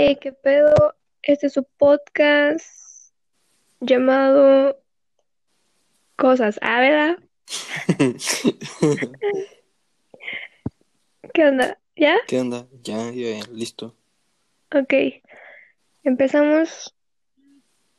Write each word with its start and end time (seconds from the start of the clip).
Hey, 0.00 0.16
¿qué 0.20 0.32
pedo? 0.32 0.94
Este 1.22 1.48
es 1.48 1.54
su 1.54 1.64
podcast 1.64 3.12
llamado 3.80 4.80
Cosas. 6.14 6.60
Ah, 6.62 6.78
¿verdad? 6.78 7.18
¿Qué 11.34 11.44
onda? 11.44 11.80
¿Ya? 11.96 12.16
¿Qué 12.28 12.40
onda? 12.40 12.68
Ya, 12.84 13.10
ya, 13.10 13.40
listo. 13.52 13.96
Ok. 14.72 14.94
Empezamos. 16.04 16.94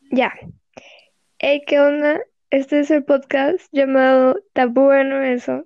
Ya. 0.10 0.32
Hey, 1.38 1.64
¿qué 1.68 1.82
onda? 1.82 2.22
Este 2.50 2.80
es 2.80 2.92
el 2.92 3.04
podcast 3.04 3.68
llamado 3.74 4.38
Está 4.38 4.68
bueno 4.68 5.22
eso. 5.22 5.66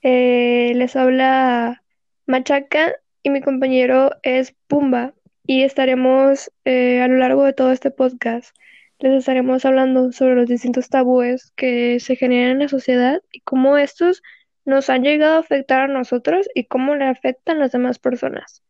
Eh, 0.00 0.72
les 0.76 0.96
habla 0.96 1.82
Machaca 2.24 2.94
y 3.22 3.28
mi 3.28 3.42
compañero 3.42 4.12
es 4.22 4.54
Pumba 4.66 5.12
y 5.46 5.62
estaremos 5.62 6.50
eh, 6.64 7.00
a 7.02 7.08
lo 7.08 7.16
largo 7.16 7.44
de 7.44 7.52
todo 7.52 7.72
este 7.72 7.90
podcast 7.90 8.54
les 9.02 9.18
estaremos 9.18 9.64
hablando 9.64 10.12
sobre 10.12 10.36
los 10.36 10.46
distintos 10.46 10.88
tabúes 10.88 11.52
que 11.56 11.98
se 11.98 12.14
generan 12.14 12.52
en 12.52 12.58
la 12.60 12.68
sociedad 12.68 13.20
y 13.32 13.40
cómo 13.40 13.76
estos 13.76 14.22
nos 14.64 14.88
han 14.90 15.02
llegado 15.02 15.34
a 15.34 15.40
afectar 15.40 15.80
a 15.80 15.88
nosotros 15.88 16.48
y 16.54 16.66
cómo 16.66 16.94
le 16.94 17.06
afectan 17.06 17.56
a 17.56 17.60
las 17.60 17.72
demás 17.72 17.98
personas. 17.98 18.62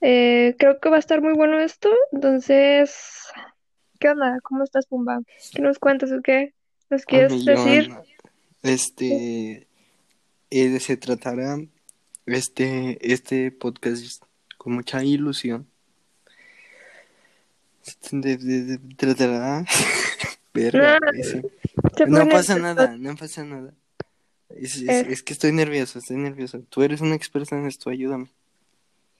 Eh, 0.00 0.54
creo 0.58 0.78
que 0.78 0.90
va 0.90 0.96
a 0.96 1.00
estar 1.00 1.20
muy 1.22 1.32
bueno 1.32 1.58
esto, 1.58 1.90
entonces, 2.12 2.94
¿qué 3.98 4.10
onda? 4.10 4.38
¿Cómo 4.44 4.62
estás, 4.62 4.86
Pumba? 4.86 5.20
¿Qué 5.52 5.60
nos 5.60 5.80
cuentas 5.80 6.12
o 6.12 6.22
qué? 6.22 6.54
¿Nos 6.88 7.04
quieres 7.04 7.44
decir? 7.44 7.92
Este, 8.62 9.66
eh, 10.50 10.80
se 10.80 10.96
tratará 10.96 11.56
este, 12.26 13.12
este 13.12 13.50
podcast 13.50 14.22
con 14.56 14.74
mucha 14.74 15.02
ilusión 15.02 15.68
tratará. 18.96 19.64
no, 22.08 22.28
pasa 22.28 22.58
nada, 22.58 22.96
no 22.96 23.16
pasa 23.16 23.44
nada. 23.44 23.74
Eh. 24.50 25.06
Es, 25.10 25.22
que 25.22 25.32
estoy 25.32 25.52
nervioso, 25.52 25.98
estoy 25.98 26.16
nervioso. 26.16 26.60
Tú 26.68 26.82
eres 26.82 27.00
una 27.00 27.14
experta 27.14 27.56
en 27.56 27.66
esto, 27.66 27.90
ayúdame. 27.90 28.28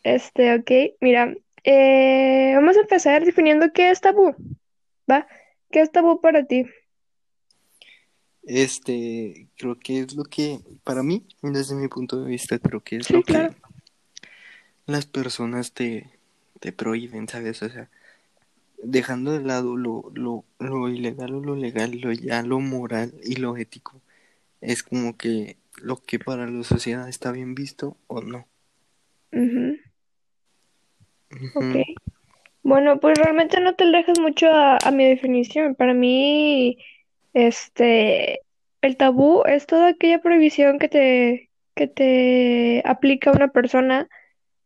Este, 0.03 0.55
ok, 0.55 0.70
mira, 1.01 1.34
eh, 1.65 2.53
vamos 2.55 2.77
a 2.77 2.81
empezar 2.81 3.25
definiendo 3.25 3.73
qué 3.73 3.91
es 3.91 4.01
tabú, 4.01 4.34
¿va? 5.11 5.27
¿Qué 5.71 5.81
es 5.81 5.93
tabú 5.93 6.21
para 6.21 6.45
ti? 6.45 6.67
Este, 8.45 9.48
creo 9.56 9.78
que 9.78 10.00
es 10.00 10.15
lo 10.15 10.25
que, 10.25 10.61
para 10.83 11.03
mí, 11.03 11.27
desde 11.43 11.75
mi 11.75 11.89
punto 11.89 12.23
de 12.23 12.31
vista, 12.31 12.59
creo 12.59 12.81
que 12.81 12.97
es 12.97 13.11
lo 13.11 13.23
que 13.23 13.50
las 14.87 15.05
personas 15.05 15.73
te, 15.73 16.09
te 16.59 16.73
prohíben, 16.73 17.28
¿sabes? 17.28 17.62
O 17.62 17.69
sea, 17.69 17.91
dejando 18.83 19.33
de 19.33 19.41
lado 19.41 19.77
lo, 19.77 20.11
lo, 20.15 20.45
lo 20.59 20.89
ilegal 20.89 21.34
o 21.34 21.41
lo 21.41 21.57
legal, 21.57 21.98
lo 22.01 22.12
ya 22.12 22.43
lo 22.43 22.61
moral 22.61 23.12
y 23.25 23.37
lo 23.37 23.57
ético, 23.57 24.01
es 24.61 24.83
como 24.83 25.17
que 25.17 25.57
lo 25.83 25.97
que 25.97 26.19
para 26.19 26.47
la 26.47 26.65
sociedad 26.65 27.09
está 27.09 27.33
bien 27.33 27.55
visto 27.55 27.97
o 28.06 28.21
no. 28.21 28.47
Ok. 31.55 31.77
Bueno, 32.62 33.01
pues 33.01 33.17
realmente 33.19 33.61
no 33.61 33.75
te 33.75 33.84
alejas 33.84 34.19
mucho 34.21 34.49
a, 34.51 34.79
mi 34.93 35.06
definición. 35.06 35.75
Para 35.75 35.95
mí, 35.95 36.79
este, 37.33 38.41
el 38.83 38.97
tabú 38.97 39.43
es 39.47 39.67
toda 39.67 39.89
aquella 39.89 40.21
prohibición 40.21 40.79
que 40.79 40.89
te, 40.89 41.51
que 41.75 41.87
te 41.87 42.83
aplica 42.84 43.31
una 43.31 43.49
persona 43.49 44.09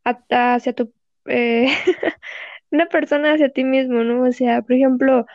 hacia 0.05 0.72
tu, 0.72 0.92
eh, 1.27 1.68
una 2.72 2.86
persona 2.86 3.34
hacia 3.34 3.50
ti 3.50 3.64
mismo, 3.64 4.02
¿no? 4.04 4.24
O 4.24 4.32
sea, 4.32 4.62
por 4.62 4.74
ejemplo, 4.74 5.26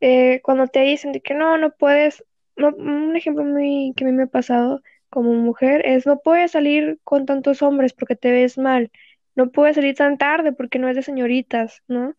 eh, 0.00 0.40
cuando 0.42 0.66
te 0.68 0.80
dicen 0.82 1.12
que 1.24 1.34
no, 1.34 1.58
no 1.58 1.72
puedes, 1.72 2.24
un 2.56 3.16
ejemplo 3.16 3.44
muy 3.44 3.94
que 3.96 4.04
a 4.04 4.08
mí 4.08 4.12
me 4.12 4.24
ha 4.24 4.26
pasado 4.26 4.82
como 5.10 5.32
mujer 5.34 5.86
es 5.86 6.06
no 6.06 6.20
puedes 6.20 6.52
salir 6.52 7.00
con 7.04 7.26
tantos 7.26 7.62
hombres 7.62 7.92
porque 7.94 8.16
te 8.16 8.30
ves 8.32 8.58
mal, 8.58 8.90
no 9.34 9.50
puedes 9.50 9.76
salir 9.76 9.96
tan 9.96 10.18
tarde 10.18 10.52
porque 10.52 10.78
no 10.78 10.88
es 10.88 10.96
de 10.96 11.02
señoritas, 11.02 11.82
¿no? 11.88 12.14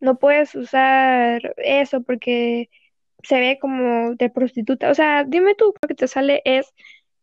No 0.00 0.18
puedes 0.18 0.54
usar 0.54 1.54
eso 1.58 2.02
porque 2.02 2.70
se 3.22 3.40
ve 3.40 3.58
como 3.60 4.14
de 4.16 4.30
prostituta. 4.30 4.90
O 4.90 4.94
sea, 4.94 5.24
dime 5.24 5.54
tú, 5.54 5.74
lo 5.80 5.88
que 5.88 5.94
te 5.94 6.08
sale 6.08 6.42
es, 6.44 6.72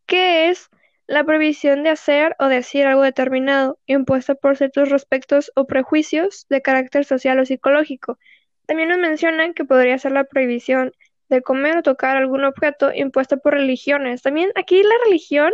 ¿qué 0.05 0.49
es 0.49 0.69
la 1.09 1.23
prohibición 1.23 1.81
de 1.83 1.89
hacer 1.89 2.35
o 2.37 2.45
decir 2.45 2.85
algo 2.85 3.01
determinado, 3.01 3.79
impuesta 3.87 4.35
por 4.35 4.57
ciertos 4.57 4.89
respectos 4.89 5.51
o 5.55 5.65
prejuicios 5.65 6.45
de 6.49 6.61
carácter 6.61 7.03
social 7.03 7.39
o 7.39 7.45
psicológico. 7.47 8.19
También 8.67 8.89
nos 8.89 8.99
mencionan 8.99 9.55
que 9.55 9.65
podría 9.65 9.97
ser 9.97 10.11
la 10.11 10.25
prohibición 10.25 10.91
de 11.27 11.41
comer 11.41 11.77
o 11.77 11.81
tocar 11.81 12.15
algún 12.15 12.45
objeto 12.45 12.93
impuesta 12.93 13.37
por 13.37 13.55
religiones. 13.55 14.21
También 14.21 14.51
aquí 14.53 14.83
la 14.83 14.93
religión 15.05 15.51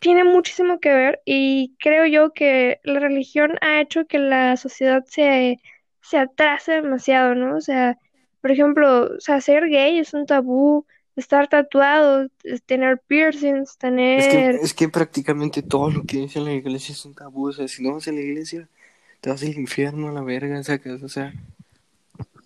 tiene 0.00 0.24
muchísimo 0.24 0.80
que 0.80 0.92
ver 0.92 1.20
y 1.24 1.76
creo 1.78 2.06
yo 2.06 2.32
que 2.32 2.80
la 2.82 2.98
religión 2.98 3.58
ha 3.60 3.80
hecho 3.80 4.06
que 4.06 4.18
la 4.18 4.56
sociedad 4.56 5.04
se, 5.06 5.58
se 6.02 6.18
atrase 6.18 6.72
demasiado, 6.72 7.36
¿no? 7.36 7.56
O 7.56 7.60
sea, 7.60 7.96
por 8.40 8.50
ejemplo, 8.50 9.20
ser 9.20 9.68
gay 9.68 10.00
es 10.00 10.14
un 10.14 10.26
tabú, 10.26 10.84
estar 11.18 11.48
tatuado, 11.48 12.28
tener 12.66 13.00
piercings, 13.00 13.76
tener... 13.76 14.54
Es 14.56 14.72
que, 14.72 14.88
prácticamente 14.88 15.62
todo 15.62 15.90
lo 15.90 16.04
que 16.04 16.18
dice 16.18 16.40
la 16.40 16.52
iglesia 16.52 16.92
es 16.92 17.04
un 17.04 17.14
tabú, 17.14 17.48
o 17.48 17.52
sea, 17.52 17.66
si 17.66 17.82
no 17.82 17.94
vas 17.94 18.06
a 18.06 18.12
la 18.12 18.20
iglesia, 18.20 18.68
te 19.20 19.30
vas 19.30 19.42
al 19.42 19.54
infierno 19.54 20.08
a 20.08 20.12
la 20.12 20.22
verga, 20.22 20.62
sacas, 20.62 21.02
o 21.02 21.08
sea, 21.08 21.32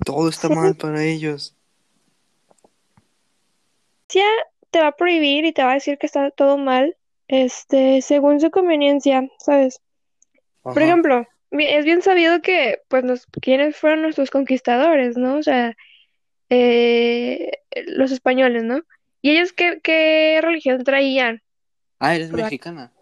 todo 0.04 0.28
está 0.28 0.48
mal 0.48 0.74
para 0.74 1.04
ellos. 1.04 1.54
Ya 4.08 4.26
te 4.70 4.80
va 4.80 4.88
a 4.88 4.96
prohibir 4.96 5.44
y 5.44 5.52
te 5.52 5.62
va 5.62 5.72
a 5.72 5.74
decir 5.74 5.98
que 5.98 6.06
está 6.06 6.30
todo 6.30 6.56
mal, 6.56 6.96
este, 7.28 8.00
según 8.00 8.40
su 8.40 8.50
conveniencia, 8.50 9.28
¿sabes? 9.38 9.80
Por 10.62 10.80
ejemplo, 10.80 11.26
es 11.50 11.84
bien 11.84 12.00
sabido 12.00 12.40
que, 12.40 12.80
pues, 12.88 13.04
los, 13.04 13.26
quiénes 13.26 13.76
fueron 13.76 14.02
nuestros 14.02 14.30
conquistadores, 14.30 15.18
¿no? 15.18 15.36
O 15.36 15.42
sea, 15.42 15.76
eh, 16.54 17.50
los 17.86 18.12
españoles, 18.12 18.62
¿no? 18.62 18.82
¿Y 19.22 19.30
ellos 19.30 19.54
qué, 19.54 19.80
qué 19.82 20.38
religión 20.42 20.84
traían? 20.84 21.40
Ah, 21.98 22.14
eres 22.14 22.30
mexicana. 22.30 22.92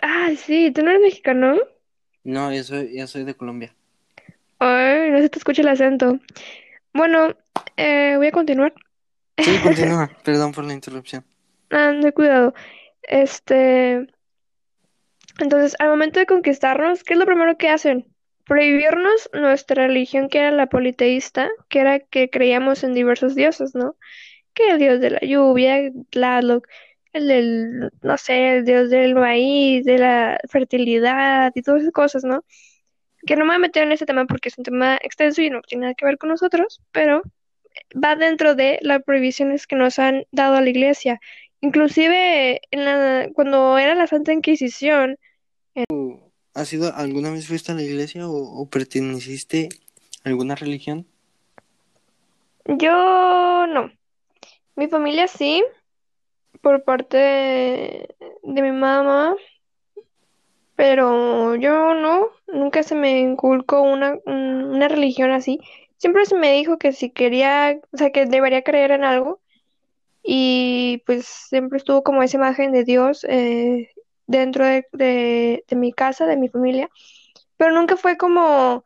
Ah, 0.00 0.30
sí, 0.36 0.70
¿tú 0.70 0.82
no 0.82 0.90
eres 0.90 1.02
mexicano? 1.02 1.56
No, 2.22 2.54
yo 2.54 2.62
soy, 2.62 2.96
yo 2.96 3.08
soy 3.08 3.24
de 3.24 3.34
Colombia. 3.34 3.74
Ay, 4.60 5.10
no 5.10 5.18
se 5.18 5.28
te 5.30 5.38
escucha 5.38 5.62
el 5.62 5.68
acento. 5.68 6.20
Bueno, 6.92 7.34
eh, 7.76 8.14
voy 8.18 8.28
a 8.28 8.32
continuar. 8.32 8.72
Sí, 9.36 9.58
continúa. 9.62 10.10
Perdón 10.22 10.52
por 10.52 10.64
la 10.64 10.74
interrupción. 10.74 11.24
Ah, 11.70 11.90
no, 11.90 12.12
cuidado. 12.12 12.54
Este. 13.02 14.06
Entonces, 15.40 15.74
al 15.80 15.88
momento 15.88 16.20
de 16.20 16.26
conquistarnos, 16.26 17.02
¿qué 17.02 17.14
es 17.14 17.18
lo 17.18 17.26
primero 17.26 17.58
que 17.58 17.68
hacen? 17.68 18.13
Prohibirnos 18.46 19.30
nuestra 19.32 19.86
religión 19.86 20.28
que 20.28 20.38
era 20.38 20.50
la 20.50 20.66
politeísta, 20.66 21.50
que 21.68 21.80
era 21.80 22.00
que 22.00 22.30
creíamos 22.30 22.84
en 22.84 22.94
diversos 22.94 23.34
dioses, 23.34 23.74
¿no? 23.74 23.96
Que 24.54 24.70
el 24.70 24.78
dios 24.78 25.00
de 25.00 25.10
la 25.10 25.20
lluvia, 25.20 25.90
Tlaloc, 26.10 26.66
el 27.12 27.28
del, 27.28 27.90
no 28.02 28.18
sé, 28.18 28.58
el 28.58 28.64
dios 28.64 28.90
del 28.90 29.14
maíz, 29.14 29.84
de 29.84 29.98
la 29.98 30.38
fertilidad 30.50 31.52
y 31.54 31.62
todas 31.62 31.82
esas 31.82 31.92
cosas, 31.92 32.24
¿no? 32.24 32.44
Que 33.26 33.36
no 33.36 33.44
me 33.44 33.50
voy 33.50 33.56
a 33.56 33.60
meter 33.60 33.84
en 33.84 33.92
ese 33.92 34.06
tema 34.06 34.26
porque 34.26 34.48
es 34.50 34.58
un 34.58 34.64
tema 34.64 34.96
extenso 35.02 35.40
y 35.42 35.50
no 35.50 35.62
tiene 35.62 35.82
nada 35.82 35.94
que 35.94 36.04
ver 36.04 36.18
con 36.18 36.30
nosotros, 36.30 36.82
pero 36.92 37.22
va 37.92 38.16
dentro 38.16 38.54
de 38.54 38.78
las 38.82 39.02
prohibiciones 39.02 39.66
que 39.66 39.76
nos 39.76 39.98
han 39.98 40.24
dado 40.32 40.56
a 40.56 40.60
la 40.60 40.70
iglesia. 40.70 41.20
Inclusive 41.60 42.60
en 42.70 42.84
la, 42.84 43.28
cuando 43.32 43.78
era 43.78 43.94
la 43.94 44.06
Santa 44.06 44.32
Inquisición, 44.32 45.16
¿Has 46.54 46.72
ido, 46.72 46.94
alguna 46.94 47.32
vez 47.32 47.48
fuiste 47.48 47.72
a 47.72 47.74
la 47.74 47.82
iglesia 47.82 48.28
o, 48.28 48.64
perteneciste 48.66 49.70
a 50.24 50.28
alguna 50.28 50.54
religión? 50.54 51.04
Yo 52.64 53.66
no. 53.66 53.90
Mi 54.76 54.86
familia 54.86 55.26
sí, 55.26 55.64
por 56.60 56.84
parte 56.84 57.16
de, 57.16 58.62
mi 58.62 58.70
mamá, 58.70 59.34
pero 60.76 61.56
yo 61.56 61.94
no, 61.94 62.28
nunca 62.46 62.84
se 62.84 62.94
me 62.94 63.18
inculcó 63.18 63.82
una, 63.82 64.16
una 64.24 64.86
religión 64.86 65.32
así. 65.32 65.58
Siempre 65.96 66.24
se 66.24 66.36
me 66.36 66.52
dijo 66.52 66.78
que 66.78 66.92
si 66.92 67.10
quería, 67.10 67.80
o 67.92 67.96
sea, 67.96 68.10
que 68.10 68.26
debería 68.26 68.62
creer 68.62 68.92
en 68.92 69.02
algo. 69.02 69.40
Y 70.22 71.02
pues 71.04 71.26
siempre 71.26 71.78
estuvo 71.78 72.02
como 72.02 72.22
esa 72.22 72.36
imagen 72.36 72.72
de 72.72 72.84
Dios 72.84 73.26
eh, 73.28 73.90
dentro 74.26 74.64
de, 74.64 75.64
mi 75.70 75.92
casa, 75.92 76.26
de 76.26 76.36
mi 76.36 76.48
familia, 76.48 76.88
pero 77.56 77.72
nunca 77.72 77.96
fue 77.96 78.16
como, 78.16 78.84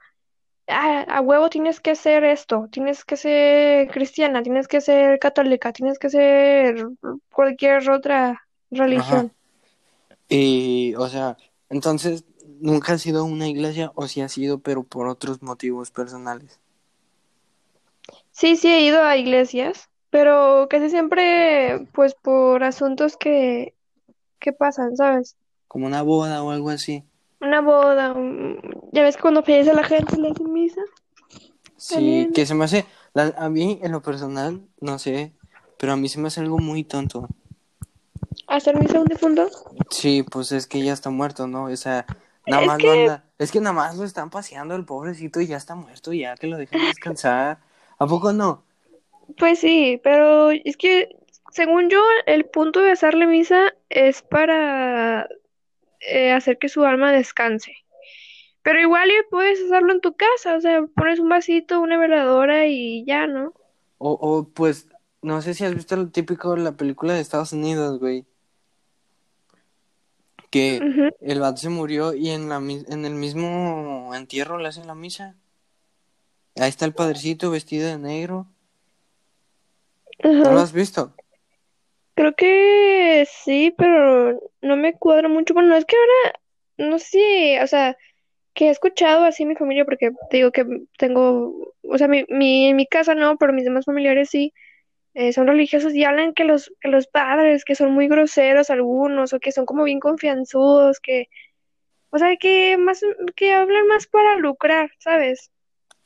ah, 0.67 1.06
a 1.08 1.20
huevo 1.20 1.49
tienes 1.50 1.81
que 1.81 1.94
ser 1.94 2.25
esto, 2.25 2.69
tienes 2.70 3.05
que 3.05 3.17
ser 3.17 3.88
cristiana, 3.90 4.43
tienes 4.43 4.69
que 4.69 4.81
ser 4.81 5.19
católica, 5.19 5.73
tienes 5.73 5.99
que 5.99 6.11
ser 6.11 6.87
cualquier 7.32 7.88
otra 7.90 8.43
religión. 8.70 9.32
Y, 10.29 10.94
o 10.96 11.08
sea, 11.08 11.37
entonces 11.70 12.25
nunca 12.61 12.94
has 12.94 13.06
ido 13.06 13.20
a 13.20 13.25
una 13.25 13.49
iglesia 13.49 13.93
o 13.94 14.06
si 14.08 14.20
has 14.20 14.37
ido, 14.37 14.58
pero 14.58 14.82
por 14.82 15.08
otros 15.08 15.43
motivos 15.43 15.91
personales. 15.91 16.61
Sí, 18.32 18.56
sí 18.56 18.69
he 18.69 18.82
ido 18.82 19.02
a 19.02 19.17
iglesias, 19.17 19.88
pero 20.11 20.69
casi 20.70 20.91
siempre, 20.91 21.87
pues 21.93 22.14
por 22.14 22.62
asuntos 22.62 23.17
que, 23.17 23.75
que 24.38 24.52
pasan, 24.52 24.96
¿sabes? 24.96 25.37
Como 25.67 25.87
una 25.87 26.02
boda 26.02 26.43
o 26.43 26.50
algo 26.50 26.70
así. 26.70 27.05
Una 27.40 27.61
boda, 27.61 28.14
ya 28.93 29.02
ves 29.02 29.17
que 29.17 29.23
cuando 29.23 29.43
fallece 29.43 29.73
la 29.73 29.85
gente 29.85 30.17
le 30.17 30.31
hacen 30.31 30.52
misa. 30.52 30.81
Sí, 31.76 32.31
que 32.35 32.46
se 32.46 32.55
me 32.55 32.64
hace, 32.64 32.87
a 33.14 33.49
mí 33.49 33.79
en 33.82 33.93
lo 33.93 34.02
personal, 34.02 34.62
no 34.81 34.99
sé, 34.99 35.32
pero 35.79 35.93
a 35.93 35.96
mí 35.96 36.08
se 36.08 36.19
me 36.19 36.29
hace 36.29 36.40
algo 36.40 36.58
muy 36.58 36.82
tonto. 36.82 37.29
¿Hacer 38.49 38.81
misa 38.81 38.99
a 38.99 39.02
un 39.02 39.06
difunto? 39.06 39.49
Sí, 39.90 40.25
pues 40.25 40.52
es 40.52 40.67
que 40.67 40.82
ya 40.82 40.93
está 40.93 41.11
muerto, 41.11 41.46
¿no? 41.46 41.64
O 41.64 41.76
sea, 41.76 42.06
nada 42.46 42.67
más 42.67 42.79
que... 42.79 43.20
es 43.38 43.52
que 43.52 43.61
nada 43.61 43.75
más 43.75 43.96
lo 43.96 44.05
están 44.05 44.31
paseando 44.31 44.75
el 44.75 44.84
pobrecito 44.84 45.41
y 45.41 45.46
ya 45.46 45.56
está 45.56 45.75
muerto, 45.75 46.12
ya 46.12 46.34
que 46.34 46.46
lo 46.46 46.56
dejen 46.56 46.81
descansar. 46.81 47.58
¿A 47.99 48.06
poco 48.06 48.32
no? 48.32 48.62
Pues 49.37 49.58
sí, 49.58 50.00
pero 50.02 50.50
es 50.50 50.76
que 50.76 51.17
según 51.50 51.88
yo, 51.88 52.02
el 52.26 52.44
punto 52.44 52.80
de 52.80 52.92
hacerle 52.92 53.26
misa 53.26 53.74
es 53.88 54.22
para 54.22 55.28
eh, 56.00 56.32
hacer 56.32 56.58
que 56.58 56.68
su 56.68 56.84
alma 56.84 57.12
descanse. 57.12 57.72
Pero 58.62 58.80
igual 58.80 59.10
puedes 59.30 59.62
hacerlo 59.62 59.92
en 59.92 60.00
tu 60.00 60.14
casa, 60.14 60.56
o 60.56 60.60
sea, 60.60 60.82
pones 60.94 61.18
un 61.18 61.28
vasito, 61.28 61.80
una 61.80 61.98
veladora 61.98 62.66
y 62.66 63.04
ya, 63.04 63.26
¿no? 63.26 63.54
O, 63.98 64.12
o 64.12 64.48
pues, 64.48 64.88
no 65.22 65.40
sé 65.42 65.54
si 65.54 65.64
has 65.64 65.74
visto 65.74 65.96
lo 65.96 66.08
típico 66.08 66.54
de 66.54 66.62
la 66.62 66.72
película 66.72 67.14
de 67.14 67.20
Estados 67.20 67.52
Unidos, 67.52 67.98
güey. 67.98 68.26
Que 70.50 71.14
el 71.20 71.40
vato 71.40 71.58
se 71.58 71.68
murió 71.68 72.14
y 72.14 72.30
en, 72.30 72.48
la, 72.48 72.56
en 72.56 73.04
el 73.04 73.14
mismo 73.14 74.12
entierro 74.14 74.58
le 74.58 74.68
hacen 74.68 74.86
la 74.86 74.94
misa. 74.94 75.34
Ahí 76.56 76.70
está 76.70 76.86
el 76.86 76.94
padrecito 76.94 77.50
vestido 77.50 77.86
de 77.86 77.98
negro. 77.98 78.46
¿No 80.24 80.52
lo 80.52 80.58
has 80.58 80.72
visto? 80.72 81.14
Creo 82.19 82.35
que 82.35 83.29
sí, 83.31 83.73
pero 83.79 84.41
no 84.61 84.76
me 84.76 84.94
cuadra 84.94 85.29
mucho. 85.29 85.55
Bueno, 85.55 85.76
es 85.76 85.85
que 85.85 85.94
ahora, 85.94 86.41
no 86.91 86.99
sé, 86.99 87.62
o 87.62 87.67
sea, 87.69 87.97
que 88.55 88.67
he 88.67 88.70
escuchado 88.70 89.25
así 89.25 89.47
mi 89.47 89.55
familia, 89.55 89.85
porque 89.85 90.11
te 90.29 90.38
digo 90.38 90.50
que 90.50 90.67
tengo, 90.99 91.76
o 91.81 91.97
sea, 91.97 92.09
mi, 92.09 92.25
mi, 92.29 92.70
en 92.70 92.75
mi 92.76 92.88
casa 92.88 93.15
no, 93.15 93.37
pero 93.37 93.53
mis 93.53 93.62
demás 93.62 93.85
familiares 93.85 94.31
sí, 94.31 94.53
eh, 95.15 95.32
son 95.32 95.47
religiosos 95.47 95.94
y 95.94 96.03
hablan 96.03 96.35
que 96.35 96.43
los, 96.43 96.73
que 96.81 96.88
los 96.88 97.06
padres, 97.06 97.65
que 97.65 97.76
son 97.76 97.93
muy 97.93 98.09
groseros 98.09 98.70
algunos, 98.70 99.32
o 99.32 99.38
que 99.38 99.53
son 99.53 99.65
como 99.65 99.85
bien 99.85 100.00
confianzudos, 100.00 100.99
que, 100.99 101.29
o 102.11 102.19
sea, 102.19 102.37
que 102.37 102.76
más, 102.79 103.00
que 103.37 103.55
hablan 103.55 103.87
más 103.87 104.09
para 104.09 104.35
lucrar, 104.38 104.91
¿sabes? 104.99 105.53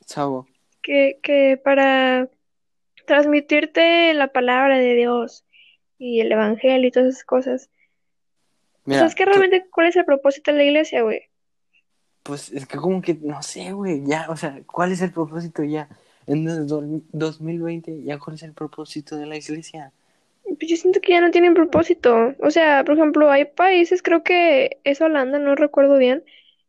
Chavo. 0.05 0.47
Que, 0.83 1.21
que 1.23 1.59
para 1.65 2.29
transmitirte 3.07 4.13
la 4.13 4.29
palabra 4.29 4.77
de 4.77 4.93
Dios 4.93 5.47
y 6.03 6.21
el 6.21 6.33
evangelio 6.33 6.89
y 6.89 6.91
todas 6.91 7.11
esas 7.11 7.25
cosas. 7.25 7.71
Mira, 8.85 9.07
es 9.07 9.15
que 9.15 9.25
realmente 9.25 9.67
cuál 9.71 9.87
es 9.87 9.97
el 9.97 10.05
propósito 10.05 10.51
de 10.51 10.57
la 10.57 10.65
iglesia, 10.65 11.03
güey? 11.03 11.23
Pues 12.25 12.51
es 12.53 12.67
que 12.67 12.77
como 12.77 13.01
que, 13.01 13.15
no 13.15 13.41
sé, 13.43 13.73
güey, 13.73 14.05
ya, 14.05 14.27
o 14.29 14.37
sea, 14.37 14.61
¿cuál 14.67 14.91
es 14.91 15.01
el 15.01 15.13
propósito 15.13 15.63
ya? 15.63 15.89
En 16.27 16.49
el 16.49 16.67
2020, 16.67 18.03
¿ya 18.03 18.19
cuál 18.19 18.35
es 18.35 18.43
el 18.43 18.53
propósito 18.53 19.17
de 19.17 19.27
la 19.27 19.37
iglesia? 19.37 19.93
Pues 20.45 20.69
yo 20.69 20.77
siento 20.77 21.01
que 21.01 21.13
ya 21.13 21.21
no 21.21 21.31
tienen 21.31 21.55
propósito. 21.55 22.35
O 22.41 22.51
sea, 22.51 22.83
por 22.85 22.97
ejemplo, 22.97 23.31
hay 23.31 23.45
países, 23.45 24.03
creo 24.03 24.25
que 24.25 24.79
es 24.83 25.01
Holanda, 25.01 25.39
no 25.39 25.55
recuerdo 25.55 25.99
bien, 25.99 26.25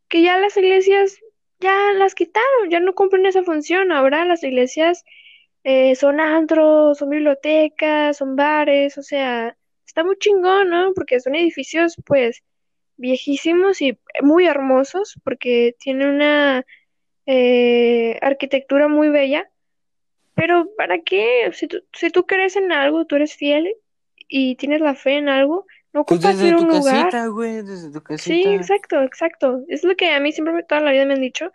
que 0.08 0.22
ya 0.22 0.38
las 0.38 0.56
iglesias 0.56 1.18
ya 1.58 1.92
las 1.96 2.14
quitaron, 2.14 2.70
ya 2.70 2.78
no 2.78 2.94
cumplen 2.94 3.26
esa 3.26 3.42
función. 3.42 3.90
Ahora 3.90 4.24
las 4.24 4.44
iglesias 4.44 5.04
eh, 5.64 5.96
son 5.96 6.20
antros, 6.20 6.98
son 6.98 7.10
bibliotecas, 7.10 8.18
son 8.18 8.36
bares, 8.36 8.96
o 8.98 9.02
sea, 9.02 9.56
está 9.86 10.04
muy 10.04 10.16
chingón, 10.18 10.70
¿no? 10.70 10.92
Porque 10.94 11.20
son 11.20 11.34
edificios, 11.34 11.96
pues, 12.04 12.42
viejísimos 12.96 13.80
y 13.82 13.98
muy 14.22 14.46
hermosos, 14.46 15.18
porque 15.24 15.74
tienen 15.80 16.08
una 16.08 16.64
eh, 17.26 18.18
arquitectura 18.20 18.88
muy 18.88 19.08
bella. 19.08 19.48
Pero 20.34 20.68
¿para 20.76 20.98
qué? 21.00 21.50
Si 21.52 21.66
tú, 21.68 21.78
si 21.92 22.10
tú 22.10 22.26
crees 22.26 22.56
en 22.56 22.72
algo, 22.72 23.06
tú 23.06 23.16
eres 23.16 23.34
fiel 23.34 23.74
y 24.28 24.56
tienes 24.56 24.80
la 24.80 24.94
fe 24.94 25.16
en 25.16 25.28
algo, 25.28 25.66
no 25.92 26.04
pues 26.04 26.18
ocupas 26.18 26.42
ir 26.42 26.54
a 26.54 26.58
un 26.58 26.68
lugar. 26.68 27.10
Sí, 28.18 28.42
exacto, 28.54 29.00
exacto. 29.02 29.62
Es 29.68 29.84
lo 29.84 29.94
que 29.94 30.10
a 30.10 30.20
mí 30.20 30.32
siempre 30.32 30.62
toda 30.64 30.80
la 30.80 30.92
vida 30.92 31.04
me 31.06 31.14
han 31.14 31.20
dicho. 31.20 31.52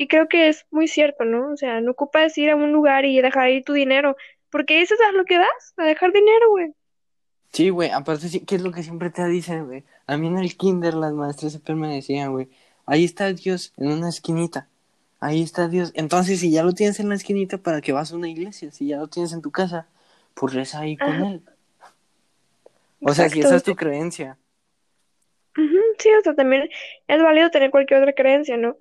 Y 0.00 0.08
creo 0.08 0.28
que 0.28 0.48
es 0.48 0.64
muy 0.70 0.88
cierto, 0.88 1.26
¿no? 1.26 1.52
O 1.52 1.58
sea, 1.58 1.82
no 1.82 1.90
ocupas 1.90 2.38
ir 2.38 2.48
a 2.48 2.56
un 2.56 2.72
lugar 2.72 3.04
y 3.04 3.20
dejar 3.20 3.42
ahí 3.42 3.62
tu 3.62 3.74
dinero, 3.74 4.16
porque 4.48 4.80
eso 4.80 4.94
es 4.94 5.00
a 5.02 5.12
lo 5.12 5.26
que 5.26 5.36
das, 5.36 5.74
a 5.76 5.84
dejar 5.84 6.10
dinero, 6.10 6.48
güey. 6.48 6.72
Sí, 7.52 7.68
güey, 7.68 7.90
aparte, 7.90 8.26
¿qué 8.46 8.54
es 8.54 8.62
lo 8.62 8.72
que 8.72 8.82
siempre 8.82 9.10
te 9.10 9.28
dicen, 9.28 9.66
güey? 9.66 9.84
A 10.06 10.16
mí 10.16 10.28
en 10.28 10.38
el 10.38 10.56
kinder 10.56 10.94
las 10.94 11.12
maestras 11.12 11.52
siempre 11.52 11.74
me 11.74 11.94
decían, 11.94 12.32
güey, 12.32 12.48
ahí 12.86 13.04
está 13.04 13.30
Dios 13.30 13.74
en 13.76 13.92
una 13.92 14.08
esquinita, 14.08 14.68
ahí 15.20 15.42
está 15.42 15.68
Dios. 15.68 15.92
Entonces, 15.94 16.40
si 16.40 16.50
ya 16.50 16.62
lo 16.62 16.72
tienes 16.72 16.98
en 16.98 17.10
la 17.10 17.16
esquinita, 17.16 17.58
¿para 17.58 17.82
que 17.82 17.92
vas 17.92 18.10
a 18.10 18.16
una 18.16 18.30
iglesia? 18.30 18.72
Si 18.72 18.86
ya 18.86 18.96
lo 18.96 19.08
tienes 19.08 19.34
en 19.34 19.42
tu 19.42 19.50
casa, 19.50 19.86
pues 20.32 20.54
reza 20.54 20.80
ahí 20.80 20.96
con 20.96 21.12
él. 21.12 21.42
O 23.02 23.12
sea, 23.12 23.28
si 23.28 23.40
esa 23.40 23.56
es 23.56 23.64
tu 23.64 23.76
creencia. 23.76 24.38
sí, 25.98 26.08
o 26.18 26.22
sea, 26.22 26.34
también 26.34 26.70
es 27.06 27.22
válido 27.22 27.50
tener 27.50 27.70
cualquier 27.70 28.00
otra 28.00 28.14
creencia, 28.14 28.56
¿no? 28.56 28.78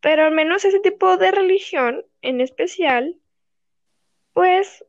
Pero 0.00 0.24
al 0.24 0.32
menos 0.32 0.64
ese 0.64 0.80
tipo 0.80 1.16
de 1.16 1.30
religión 1.30 2.04
en 2.22 2.40
especial, 2.40 3.16
pues 4.32 4.84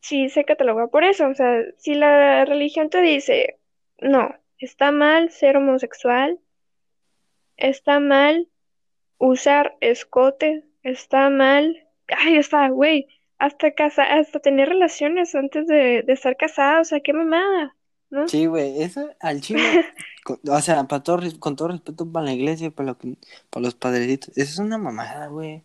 sí 0.00 0.28
se 0.28 0.44
cataloga 0.44 0.88
por 0.88 1.04
eso. 1.04 1.28
O 1.28 1.34
sea, 1.34 1.62
si 1.78 1.94
la 1.94 2.44
religión 2.44 2.90
te 2.90 3.00
dice, 3.00 3.58
no, 4.00 4.34
está 4.58 4.90
mal 4.92 5.30
ser 5.30 5.56
homosexual, 5.56 6.40
está 7.56 8.00
mal 8.00 8.48
usar 9.18 9.76
escote, 9.80 10.64
está 10.82 11.30
mal, 11.30 11.86
ay, 12.08 12.36
está, 12.38 12.68
güey, 12.68 13.08
hasta 13.38 13.72
casa, 13.72 14.04
hasta 14.04 14.40
tener 14.40 14.68
relaciones 14.68 15.34
antes 15.34 15.66
de, 15.66 16.02
de 16.02 16.12
estar 16.12 16.36
casada, 16.36 16.80
o 16.80 16.84
sea, 16.84 17.00
qué 17.00 17.12
mamada. 17.12 17.76
Sí, 18.26 18.46
güey, 18.46 18.82
eso 18.82 19.10
al 19.20 19.40
chino, 19.40 19.60
o 20.50 20.60
sea, 20.60 20.84
para 20.84 21.02
todo, 21.02 21.20
con 21.38 21.56
todo 21.56 21.68
respeto 21.68 22.10
para 22.10 22.26
la 22.26 22.32
iglesia, 22.32 22.70
para, 22.70 22.90
lo 22.90 22.98
para 23.50 23.64
los 23.64 23.74
padrecitos, 23.74 24.30
eso 24.36 24.50
es 24.50 24.58
una 24.58 24.78
mamada, 24.78 25.26
güey. 25.26 25.62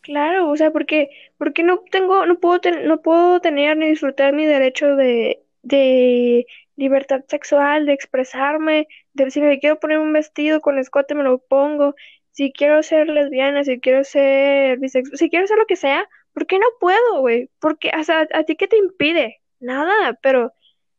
Claro, 0.00 0.50
o 0.50 0.56
sea, 0.56 0.70
porque, 0.70 1.10
porque 1.36 1.62
no 1.62 1.80
tengo, 1.90 2.26
no 2.26 2.38
puedo, 2.38 2.60
no 2.84 3.02
puedo 3.02 3.40
tener 3.40 3.76
ni 3.76 3.88
disfrutar 3.88 4.32
mi 4.32 4.46
derecho 4.46 4.94
de, 4.96 5.42
de 5.62 6.46
libertad 6.76 7.24
sexual, 7.28 7.86
de 7.86 7.92
expresarme, 7.92 8.88
de 9.14 9.30
si 9.30 9.40
me 9.40 9.58
quiero 9.58 9.80
poner 9.80 9.98
un 9.98 10.12
vestido 10.12 10.60
con 10.60 10.78
escote 10.78 11.14
me 11.14 11.24
lo 11.24 11.38
pongo, 11.38 11.94
si 12.30 12.52
quiero 12.52 12.82
ser 12.82 13.08
lesbiana, 13.08 13.64
si 13.64 13.80
quiero 13.80 14.04
ser 14.04 14.78
bisexual, 14.78 15.18
si 15.18 15.30
quiero 15.30 15.46
ser 15.46 15.58
lo 15.58 15.66
que 15.66 15.76
sea, 15.76 16.08
¿por 16.34 16.46
qué 16.46 16.58
no 16.58 16.66
puedo, 16.80 17.20
güey? 17.20 17.50
Porque, 17.60 17.90
o 17.98 18.04
sea, 18.04 18.28
¿a 18.34 18.44
ti 18.44 18.56
qué 18.56 18.68
te 18.68 18.76
impide? 18.76 19.40
Nada, 19.58 20.18
pero 20.22 20.52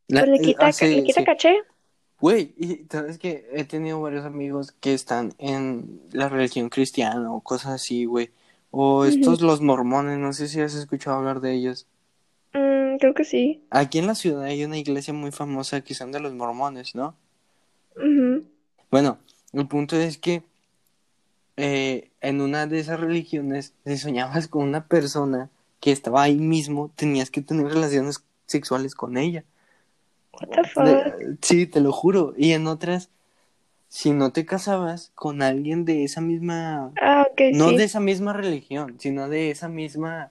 pues 0.08 0.28
le 0.28 0.40
quita, 0.40 0.66
ah, 0.66 1.24
caché. 1.24 1.62
Güey, 2.20 2.54
y 2.56 2.86
sabes 2.90 3.18
que 3.18 3.48
he 3.52 3.64
tenido 3.64 4.00
varios 4.00 4.24
amigos 4.24 4.72
que 4.72 4.94
están 4.94 5.34
en 5.38 6.00
la 6.12 6.28
religión 6.28 6.68
cristiana 6.68 7.32
o 7.32 7.40
cosas 7.40 7.72
así, 7.72 8.06
güey. 8.06 8.30
O 8.70 9.04
estos 9.04 9.40
los 9.40 9.60
mormones, 9.60 10.18
no 10.18 10.32
sé 10.32 10.48
si 10.48 10.60
has 10.60 10.74
escuchado 10.74 11.16
hablar 11.16 11.40
de 11.40 11.54
ellos. 11.54 11.86
Mm, 12.52 12.96
creo 12.98 13.14
que 13.14 13.24
sí. 13.24 13.62
Aquí 13.70 13.98
en 13.98 14.06
la 14.06 14.14
ciudad 14.14 14.42
hay 14.42 14.64
una 14.64 14.78
iglesia 14.78 15.14
muy 15.14 15.30
famosa 15.30 15.82
que 15.82 15.94
son 15.94 16.10
de 16.10 16.20
los 16.20 16.34
mormones, 16.34 16.94
¿no? 16.94 17.14
Bueno, 18.90 19.18
el 19.52 19.66
punto 19.66 19.96
es 19.96 20.18
que 20.18 20.42
eh, 21.56 22.10
en 22.20 22.40
una 22.40 22.66
de 22.66 22.78
esas 22.78 23.00
religiones, 23.00 23.74
si 23.84 23.98
soñabas 23.98 24.48
con 24.48 24.62
una 24.62 24.86
persona 24.86 25.50
que 25.80 25.92
estaba 25.92 26.22
ahí 26.22 26.36
mismo, 26.36 26.90
tenías 26.94 27.30
que 27.30 27.42
tener 27.42 27.66
relaciones 27.66 28.24
sexuales 28.46 28.94
con 28.94 29.16
ella. 29.16 29.44
Sí, 31.42 31.66
te 31.66 31.80
lo 31.80 31.92
juro. 31.92 32.34
Y 32.36 32.52
en 32.52 32.66
otras, 32.66 33.10
si 33.88 34.12
no 34.12 34.32
te 34.32 34.44
casabas 34.46 35.12
con 35.14 35.42
alguien 35.42 35.84
de 35.84 36.04
esa 36.04 36.20
misma, 36.20 36.92
ah, 37.00 37.26
no 37.52 37.72
de 37.72 37.84
esa 37.84 38.00
misma 38.00 38.32
religión, 38.32 38.96
sino 38.98 39.28
de 39.28 39.50
esa 39.50 39.68
misma 39.68 40.30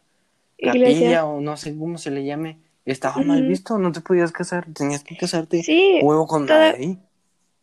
capilla 0.62 1.26
o 1.26 1.42
no 1.42 1.58
sé 1.58 1.78
cómo 1.78 1.98
se 1.98 2.12
le 2.12 2.24
llame, 2.24 2.58
estaba 2.86 3.22
mal 3.22 3.44
visto, 3.46 3.78
no 3.78 3.92
te 3.92 4.02
podías 4.02 4.32
casar, 4.32 4.66
tenías 4.74 5.04
que 5.04 5.18
casarte 5.18 5.62
sí, 5.64 6.00
huevo 6.02 6.28
con 6.28 6.46
nadie. 6.46 6.98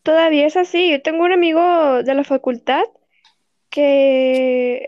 Todavía 0.03 0.47
es 0.47 0.57
así. 0.57 0.91
Yo 0.91 1.01
tengo 1.01 1.25
un 1.25 1.33
amigo 1.33 2.03
de 2.03 2.15
la 2.15 2.25
facultad 2.25 2.83
que 3.71 4.87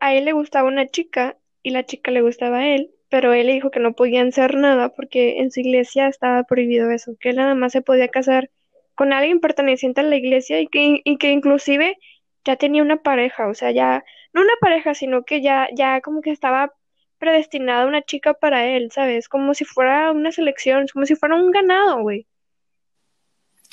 a 0.00 0.14
él 0.14 0.24
le 0.24 0.32
gustaba 0.32 0.68
una 0.68 0.88
chica 0.88 1.36
y 1.62 1.70
la 1.70 1.86
chica 1.86 2.10
le 2.10 2.20
gustaba 2.20 2.58
a 2.58 2.68
él 2.68 2.90
pero 3.08 3.32
él 3.32 3.46
le 3.46 3.54
dijo 3.54 3.70
que 3.70 3.80
no 3.80 3.92
podían 3.92 4.28
hacer 4.28 4.56
nada 4.56 4.88
porque 4.90 5.38
en 5.40 5.50
su 5.50 5.60
iglesia 5.60 6.08
estaba 6.08 6.42
prohibido 6.44 6.90
eso, 6.90 7.14
que 7.20 7.30
él 7.30 7.36
nada 7.36 7.54
más 7.54 7.72
se 7.72 7.82
podía 7.82 8.08
casar 8.08 8.50
con 8.94 9.12
alguien 9.12 9.40
perteneciente 9.40 10.00
a 10.00 10.04
la 10.04 10.16
iglesia 10.16 10.60
y 10.60 10.66
que, 10.66 11.00
y 11.04 11.18
que 11.18 11.30
inclusive 11.30 11.98
ya 12.44 12.56
tenía 12.56 12.82
una 12.82 13.02
pareja, 13.02 13.48
o 13.48 13.54
sea, 13.54 13.70
ya, 13.70 14.04
no 14.32 14.40
una 14.40 14.54
pareja, 14.60 14.94
sino 14.94 15.24
que 15.24 15.42
ya, 15.42 15.68
ya 15.74 16.00
como 16.00 16.20
que 16.22 16.30
estaba 16.30 16.72
predestinada 17.18 17.86
una 17.86 18.02
chica 18.02 18.34
para 18.34 18.66
él, 18.66 18.90
¿sabes? 18.92 19.28
Como 19.28 19.54
si 19.54 19.64
fuera 19.64 20.12
una 20.12 20.32
selección, 20.32 20.86
como 20.92 21.06
si 21.06 21.16
fuera 21.16 21.36
un 21.36 21.50
ganado, 21.50 22.00
güey. 22.00 22.26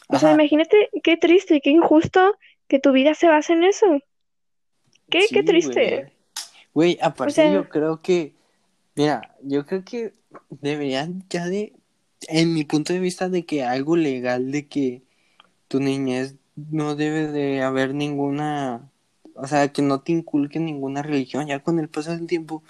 O 0.07 0.19
sea, 0.19 0.33
imagínate 0.33 0.89
qué 1.01 1.17
triste 1.17 1.55
y 1.55 1.61
qué 1.61 1.69
injusto 1.69 2.35
que 2.67 2.79
tu 2.79 2.91
vida 2.91 3.13
se 3.13 3.27
base 3.27 3.53
en 3.53 3.63
eso. 3.63 3.99
Qué, 5.09 5.25
qué 5.31 5.43
triste. 5.43 6.11
Güey, 6.73 6.97
aparte 7.01 7.53
yo 7.53 7.69
creo 7.69 8.01
que, 8.01 8.33
mira, 8.95 9.35
yo 9.41 9.65
creo 9.65 9.83
que 9.83 10.13
deberían 10.49 11.23
ya 11.29 11.45
de, 11.47 11.73
en 12.27 12.53
mi 12.53 12.63
punto 12.63 12.93
de 12.93 12.99
vista, 12.99 13.29
de 13.29 13.45
que 13.45 13.63
algo 13.63 13.95
legal 13.95 14.51
de 14.51 14.67
que 14.67 15.03
tu 15.67 15.79
niñez 15.79 16.35
no 16.55 16.95
debe 16.95 17.27
de 17.27 17.61
haber 17.63 17.95
ninguna, 17.95 18.91
o 19.35 19.47
sea, 19.47 19.71
que 19.73 19.81
no 19.81 20.01
te 20.01 20.11
inculque 20.13 20.59
ninguna 20.59 21.01
religión, 21.01 21.47
ya 21.47 21.59
con 21.59 21.79
el 21.79 21.89
paso 21.89 22.11
del 22.11 22.27
tiempo, 22.27 22.63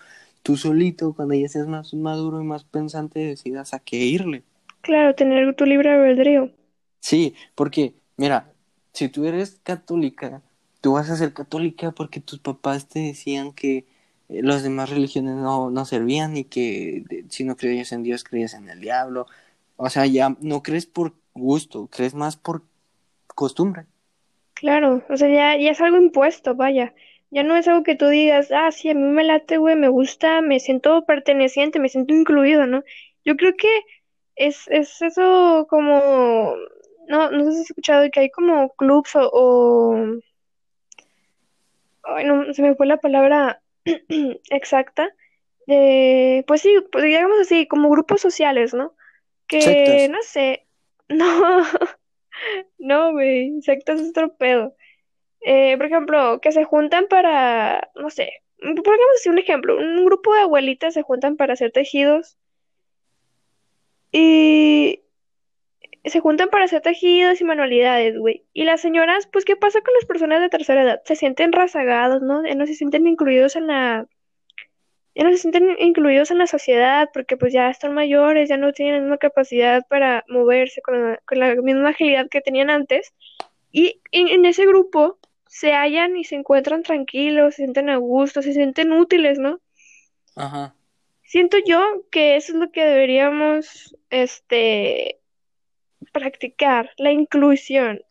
tú 0.43 0.57
solito, 0.57 1.13
cuando 1.13 1.35
ya 1.35 1.47
seas 1.47 1.67
más 1.67 1.93
maduro 1.93 2.41
y 2.41 2.45
más 2.45 2.63
pensante, 2.63 3.19
decidas 3.19 3.73
a 3.73 3.79
qué 3.79 3.97
irle. 3.97 4.43
Claro, 4.81 5.15
tener 5.15 5.55
tu 5.55 5.65
libre 5.65 5.91
albedrío. 5.91 6.51
Sí, 6.99 7.35
porque, 7.55 7.95
mira, 8.17 8.53
si 8.93 9.09
tú 9.09 9.25
eres 9.25 9.59
católica, 9.63 10.41
tú 10.81 10.93
vas 10.93 11.09
a 11.09 11.17
ser 11.17 11.33
católica 11.33 11.91
porque 11.91 12.19
tus 12.19 12.39
papás 12.39 12.87
te 12.87 12.99
decían 12.99 13.53
que 13.53 13.85
las 14.29 14.63
demás 14.63 14.89
religiones 14.89 15.35
no, 15.35 15.69
no 15.69 15.85
servían 15.85 16.37
y 16.37 16.45
que 16.45 17.03
si 17.29 17.43
no 17.43 17.55
creías 17.55 17.91
en 17.91 18.03
Dios, 18.03 18.23
creías 18.23 18.53
en 18.53 18.69
el 18.69 18.79
diablo. 18.79 19.27
O 19.75 19.89
sea, 19.89 20.05
ya 20.05 20.35
no 20.39 20.63
crees 20.63 20.85
por 20.85 21.13
gusto, 21.33 21.87
crees 21.87 22.13
más 22.13 22.37
por 22.37 22.63
costumbre. 23.27 23.85
Claro, 24.53 25.03
o 25.09 25.17
sea, 25.17 25.29
ya, 25.29 25.61
ya 25.61 25.71
es 25.71 25.81
algo 25.81 25.97
impuesto, 25.97 26.55
vaya. 26.55 26.93
Ya 27.31 27.43
no 27.43 27.55
es 27.55 27.67
algo 27.67 27.83
que 27.83 27.95
tú 27.95 28.07
digas, 28.07 28.51
ah, 28.51 28.71
sí, 28.71 28.89
a 28.89 28.93
mí 28.93 29.01
me 29.01 29.23
late, 29.23 29.57
güey, 29.57 29.75
me 29.75 29.87
gusta, 29.87 30.41
me 30.41 30.59
siento 30.59 31.03
perteneciente, 31.05 31.79
me 31.79 31.89
siento 31.89 32.13
incluido, 32.13 32.67
¿no? 32.67 32.83
Yo 33.25 33.35
creo 33.35 33.55
que 33.57 33.67
es, 34.35 34.67
es 34.67 35.01
eso 35.01 35.65
como, 35.69 36.53
no, 37.07 37.31
no 37.31 37.45
sé 37.45 37.51
si 37.53 37.57
has 37.61 37.69
escuchado 37.71 38.09
que 38.11 38.19
hay 38.19 38.29
como 38.29 38.69
clubs 38.75 39.15
o, 39.15 39.29
o... 39.33 39.95
Ay, 42.03 42.25
no, 42.25 42.53
se 42.53 42.61
me 42.61 42.75
fue 42.75 42.85
la 42.85 42.97
palabra 42.97 43.62
exacta. 44.49 45.13
De, 45.65 46.43
pues 46.47 46.61
sí, 46.61 46.75
pues 46.91 47.03
digamos 47.05 47.39
así, 47.39 47.67
como 47.67 47.89
grupos 47.89 48.21
sociales, 48.21 48.73
¿no? 48.73 48.95
Que, 49.47 50.09
no 50.09 50.21
sé, 50.23 50.65
no, 51.09 51.63
no, 52.79 53.11
güey, 53.11 53.61
sectas 53.61 54.01
es 54.01 54.09
otro 54.09 54.35
pedo. 54.35 54.75
Eh, 55.41 55.75
por 55.77 55.85
ejemplo, 55.85 56.39
que 56.41 56.51
se 56.51 56.63
juntan 56.63 57.07
para, 57.09 57.91
no 57.95 58.09
sé, 58.09 58.43
pongamos 58.59 59.15
así 59.15 59.29
un 59.29 59.39
ejemplo, 59.39 59.77
un 59.77 60.05
grupo 60.05 60.33
de 60.33 60.41
abuelitas 60.41 60.93
se 60.93 61.01
juntan 61.01 61.35
para 61.35 61.53
hacer 61.53 61.71
tejidos 61.71 62.37
y 64.11 65.01
se 66.09 66.19
juntan 66.19 66.49
para 66.49 66.65
hacer 66.65 66.81
tejidos 66.81 67.39
y 67.39 67.45
manualidades, 67.45 68.17
güey. 68.17 68.45
Y 68.53 68.65
las 68.65 68.81
señoras, 68.81 69.27
pues, 69.31 69.45
¿qué 69.45 69.55
pasa 69.55 69.79
con 69.81 69.93
las 69.93 70.05
personas 70.05 70.41
de 70.41 70.49
tercera 70.49 70.83
edad? 70.83 71.01
Se 71.05 71.15
sienten 71.15 71.53
rezagados, 71.53 72.21
¿no? 72.21 72.45
Ya 72.45 72.55
no 72.55 72.65
se 72.67 72.75
sienten 72.75 73.07
incluidos 73.07 73.55
en 73.55 73.67
la... 73.67 74.07
Ya 75.15 75.23
no 75.23 75.29
se 75.29 75.37
sienten 75.37 75.75
incluidos 75.79 76.31
en 76.31 76.39
la 76.39 76.47
sociedad 76.47 77.09
porque 77.13 77.37
pues 77.37 77.53
ya 77.53 77.69
están 77.69 77.93
mayores, 77.93 78.49
ya 78.49 78.57
no 78.57 78.73
tienen 78.73 78.95
la 78.95 79.01
misma 79.01 79.17
capacidad 79.17 79.85
para 79.87 80.25
moverse 80.27 80.81
con 80.81 80.99
la, 80.99 81.17
con 81.27 81.37
la 81.37 81.53
misma 81.53 81.89
agilidad 81.89 82.27
que 82.29 82.41
tenían 82.41 82.71
antes. 82.71 83.13
Y 83.71 84.01
en, 84.11 84.45
ese 84.45 84.65
grupo 84.65 85.19
se 85.47 85.73
hallan 85.73 86.17
y 86.17 86.23
se 86.23 86.35
encuentran 86.35 86.83
tranquilos, 86.83 87.55
se 87.55 87.63
sienten 87.63 87.89
a 87.89 87.97
gusto, 87.97 88.41
se 88.41 88.53
sienten 88.53 88.91
útiles, 88.91 89.37
¿no? 89.37 89.59
Ajá. 90.35 90.75
Siento 91.23 91.57
yo 91.65 92.03
que 92.11 92.35
eso 92.35 92.53
es 92.53 92.59
lo 92.59 92.71
que 92.71 92.83
deberíamos, 92.83 93.95
este, 94.09 95.19
practicar, 96.13 96.91
la 96.97 97.11
inclusión. 97.11 98.01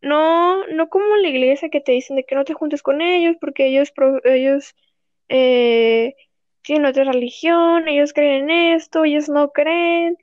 No, 0.00 0.64
no 0.68 0.88
como 0.88 1.16
la 1.16 1.28
iglesia 1.28 1.68
que 1.68 1.80
te 1.80 1.92
dicen 1.92 2.14
de 2.14 2.24
que 2.24 2.36
no 2.36 2.44
te 2.44 2.54
juntes 2.54 2.82
con 2.82 3.00
ellos 3.00 3.36
porque 3.40 3.66
ellos, 3.66 3.92
ellos 4.24 4.76
eh, 5.28 6.14
tienen 6.62 6.86
otra 6.86 7.04
religión, 7.04 7.88
ellos 7.88 8.12
creen 8.12 8.50
en 8.50 8.74
esto, 8.76 9.04
ellos 9.04 9.28
no 9.28 9.50
creen, 9.50 10.16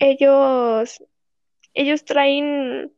ellos, 0.00 1.04
ellos 1.74 2.04
traen 2.04 2.92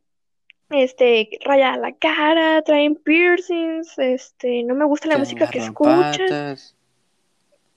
este, 0.69 1.29
rayada 1.43 1.77
la 1.77 1.93
cara, 1.93 2.61
traen 2.63 2.95
piercings, 2.95 3.97
este, 3.99 4.63
no 4.63 4.73
me 4.73 4.85
gusta 4.85 5.07
la 5.09 5.17
música 5.17 5.49
que 5.49 5.59
escuchan. 5.59 6.57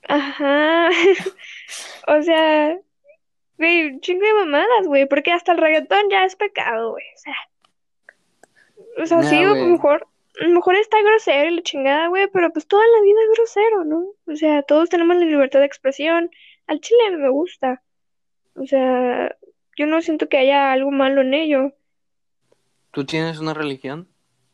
Ajá. 0.07 0.89
o 2.07 2.21
sea, 2.23 2.79
güey, 3.59 3.99
chingo 3.99 4.25
de 4.25 4.33
mamadas, 4.33 4.87
güey, 4.87 5.05
porque 5.05 5.31
hasta 5.31 5.51
el 5.51 5.59
reggaetón 5.59 6.09
ya 6.09 6.23
es 6.23 6.35
pecado, 6.35 6.91
güey. 6.91 7.03
O 7.13 7.17
sea, 7.17 7.35
o 9.03 9.05
sea, 9.05 9.23
sí, 9.23 9.35
a 9.37 9.53
lo 9.53 9.65
mejor, 9.65 10.07
a 10.41 10.43
lo 10.45 10.49
mejor 10.55 10.75
está 10.75 11.01
grosero 11.01 11.49
y 11.49 11.55
la 11.55 11.61
chingada, 11.61 12.07
güey, 12.07 12.27
pero 12.31 12.51
pues 12.51 12.67
toda 12.67 12.83
la 12.87 13.01
vida 13.01 13.19
es 13.21 13.37
grosero, 13.37 13.85
¿no? 13.85 14.05
O 14.27 14.35
sea, 14.35 14.63
todos 14.63 14.89
tenemos 14.89 15.17
la 15.17 15.25
libertad 15.25 15.59
de 15.59 15.65
expresión. 15.65 16.31
Al 16.67 16.79
chile 16.79 17.17
me 17.17 17.29
gusta. 17.29 17.83
O 18.55 18.65
sea, 18.65 19.35
yo 19.77 19.85
no 19.85 20.01
siento 20.01 20.29
que 20.29 20.37
haya 20.37 20.71
algo 20.71 20.91
malo 20.91 21.21
en 21.21 21.33
ello. 21.33 21.73
¿Tú 22.91 23.05
tienes 23.05 23.39
una 23.39 23.53
religión, 23.53 24.07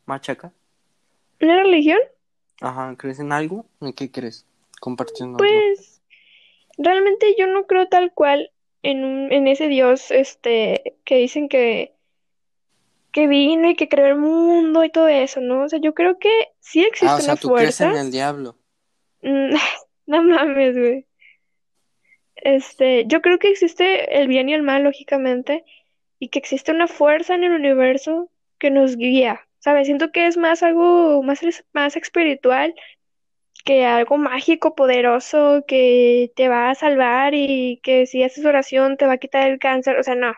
Machaca? 0.06 0.52
¿Una 1.42 1.62
religión? 1.62 2.00
Ajá, 2.62 2.96
¿crees 2.98 3.20
en 3.20 3.32
algo? 3.32 3.66
¿En 3.82 3.94
qué 3.94 4.12
crees? 4.12 4.46
Compartiendo. 4.80 5.38
Pues, 5.38 6.02
realmente 6.78 7.36
yo 7.38 7.48
no 7.48 7.66
creo 7.66 7.88
tal 7.88 8.12
cual 8.14 8.52
en, 8.86 9.32
en 9.32 9.48
ese 9.48 9.68
Dios, 9.68 10.12
este, 10.12 10.96
que 11.04 11.18
dicen 11.18 11.50
que, 11.50 11.94
que 13.12 13.28
vino 13.28 13.70
y 13.70 13.76
que 13.76 13.90
creó 13.90 14.08
el 14.08 14.18
mundo 14.18 14.84
y 14.84 14.92
todo 14.92 15.08
eso, 15.08 15.42
¿no? 15.42 15.64
O 15.64 15.70
sea, 15.70 15.80
yo 15.80 15.94
creo 15.94 16.20
que 16.20 16.30
sí 16.60 16.84
existen 16.84 17.10
ah, 17.10 17.16
o 17.16 17.22
sea, 17.22 17.36
¿tú 17.36 17.52
crees 17.54 17.82
en 17.82 17.96
el 17.96 18.12
diablo? 18.12 18.58
Mm, 19.22 19.56
no 20.06 20.24
mames, 20.24 20.78
güey. 20.78 21.08
Este, 22.36 23.06
yo 23.08 23.22
creo 23.22 23.40
que 23.40 23.50
existe 23.50 24.22
el 24.22 24.28
bien 24.28 24.50
y 24.50 24.54
el 24.54 24.62
mal, 24.62 24.84
lógicamente, 24.84 25.66
y 26.20 26.30
que 26.30 26.38
existe 26.38 26.72
una 26.72 26.88
fuerza 26.88 27.34
en 27.34 27.44
el 27.44 27.54
universo 27.54 28.30
que 28.60 28.70
nos 28.70 28.98
guía, 28.98 29.48
¿sabes? 29.60 29.88
Siento 29.88 30.12
que 30.12 30.28
es 30.28 30.38
más 30.38 30.62
algo 30.62 31.24
más, 31.24 31.42
más 31.74 31.96
espiritual 31.96 32.76
que 33.66 33.84
algo 33.84 34.18
mágico, 34.18 34.76
poderoso, 34.76 35.66
que 35.68 36.32
te 36.36 36.48
va 36.48 36.70
a 36.70 36.76
salvar 36.76 37.34
y 37.34 37.80
que 37.82 38.06
si 38.06 38.24
haces 38.24 38.46
oración 38.46 38.96
te 38.96 39.08
va 39.08 39.14
a 39.14 39.18
quitar 39.18 39.50
el 39.50 39.58
cáncer, 39.58 39.98
o 39.98 40.04
sea, 40.04 40.14
no. 40.14 40.34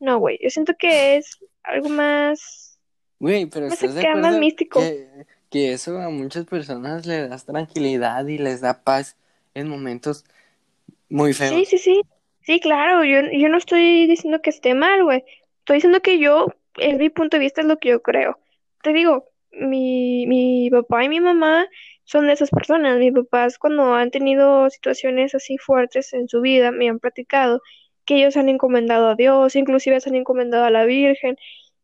No, 0.00 0.18
güey, 0.18 0.38
yo 0.42 0.50
siento 0.50 0.74
que 0.76 1.16
es 1.16 1.38
algo 1.62 1.88
más... 1.88 2.78
Güey, 3.20 3.46
pero 3.46 3.66
más, 3.66 3.74
estás 3.80 3.94
de 3.94 4.14
más 4.16 4.36
místico. 4.36 4.80
Que, 4.80 5.06
que 5.48 5.72
eso 5.72 5.96
a 6.00 6.10
muchas 6.10 6.44
personas 6.44 7.06
les 7.06 7.30
da 7.30 7.38
tranquilidad 7.38 8.26
y 8.26 8.38
les 8.38 8.60
da 8.60 8.82
paz 8.82 9.16
en 9.54 9.68
momentos 9.68 10.24
muy 11.08 11.32
feos. 11.34 11.54
Sí, 11.54 11.64
sí, 11.64 11.78
sí. 11.78 12.02
Sí, 12.42 12.58
claro, 12.58 13.04
yo, 13.04 13.20
yo 13.32 13.48
no 13.48 13.58
estoy 13.58 14.08
diciendo 14.08 14.42
que 14.42 14.50
esté 14.50 14.74
mal, 14.74 15.04
güey. 15.04 15.24
Estoy 15.60 15.76
diciendo 15.76 16.02
que 16.02 16.18
yo, 16.18 16.48
en 16.78 16.98
mi 16.98 17.10
punto 17.10 17.36
de 17.36 17.42
vista, 17.42 17.60
es 17.60 17.68
lo 17.68 17.78
que 17.78 17.90
yo 17.90 18.02
creo. 18.02 18.40
Te 18.82 18.92
digo, 18.92 19.30
mi, 19.52 20.26
mi 20.26 20.68
papá 20.70 21.04
y 21.04 21.08
mi 21.08 21.20
mamá 21.20 21.68
son 22.04 22.26
de 22.26 22.34
esas 22.34 22.50
personas. 22.50 22.98
Mis 22.98 23.12
papás, 23.12 23.58
cuando 23.58 23.94
han 23.94 24.10
tenido 24.10 24.70
situaciones 24.70 25.34
así 25.34 25.58
fuertes 25.58 26.12
en 26.14 26.28
su 26.28 26.40
vida, 26.40 26.70
me 26.70 26.88
han 26.88 27.00
platicado 27.00 27.60
que 28.04 28.16
ellos 28.16 28.36
han 28.36 28.48
encomendado 28.48 29.08
a 29.08 29.14
Dios, 29.14 29.56
inclusive 29.56 30.00
se 30.00 30.10
han 30.10 30.16
encomendado 30.16 30.64
a 30.64 30.70
la 30.70 30.84
Virgen, 30.84 31.36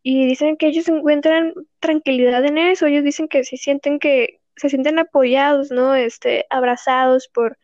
y 0.03 0.27
dicen 0.27 0.57
que 0.57 0.69
ellos 0.69 0.89
encuentran 0.89 1.55
tranquilidad 1.81 2.45
en 2.45 2.59
eso. 2.59 2.87
Ellos 2.87 3.05
dicen 3.05 3.29
que 3.29 3.45
se 3.45 3.57
sienten 3.57 3.99
que 3.99 4.41
se 4.57 4.69
sienten 4.69 4.99
apoyados, 4.99 5.71
¿no? 5.71 5.95
Este, 5.95 6.47
abrazados 6.51 7.29
por 7.29 7.59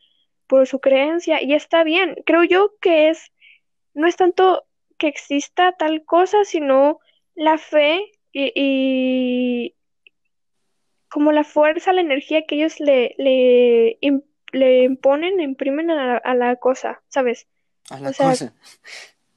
por 0.47 0.67
su 0.67 0.81
creencia 0.81 1.43
y 1.43 1.55
está 1.55 1.85
bien. 1.85 2.17
Creo 2.25 2.45
yo 2.45 2.73
que 2.81 3.11
es, 3.11 3.33
no 3.95 4.07
es 4.07 4.17
tanto 4.17 4.65
que 4.99 5.09
exista 5.09 5.73
tal 5.79 6.05
cosa, 6.05 6.45
sino 6.45 6.99
la 7.35 7.59
fe 7.59 8.01
y, 8.33 9.75
como 11.09 11.33
la 11.33 11.45
fuerza, 11.45 11.93
la 11.93 12.01
energía 12.01 12.45
que 12.47 12.57
ellos 12.57 12.81
le, 12.81 13.15
le, 13.19 13.99
le 14.53 14.85
imponen, 14.85 15.41
imprimen 15.41 15.91
a 15.91 16.35
la, 16.35 16.57
cosa, 16.57 17.03
¿sabes? 17.09 17.47
A 17.91 18.01
la 18.01 18.13
cosa. 18.13 18.53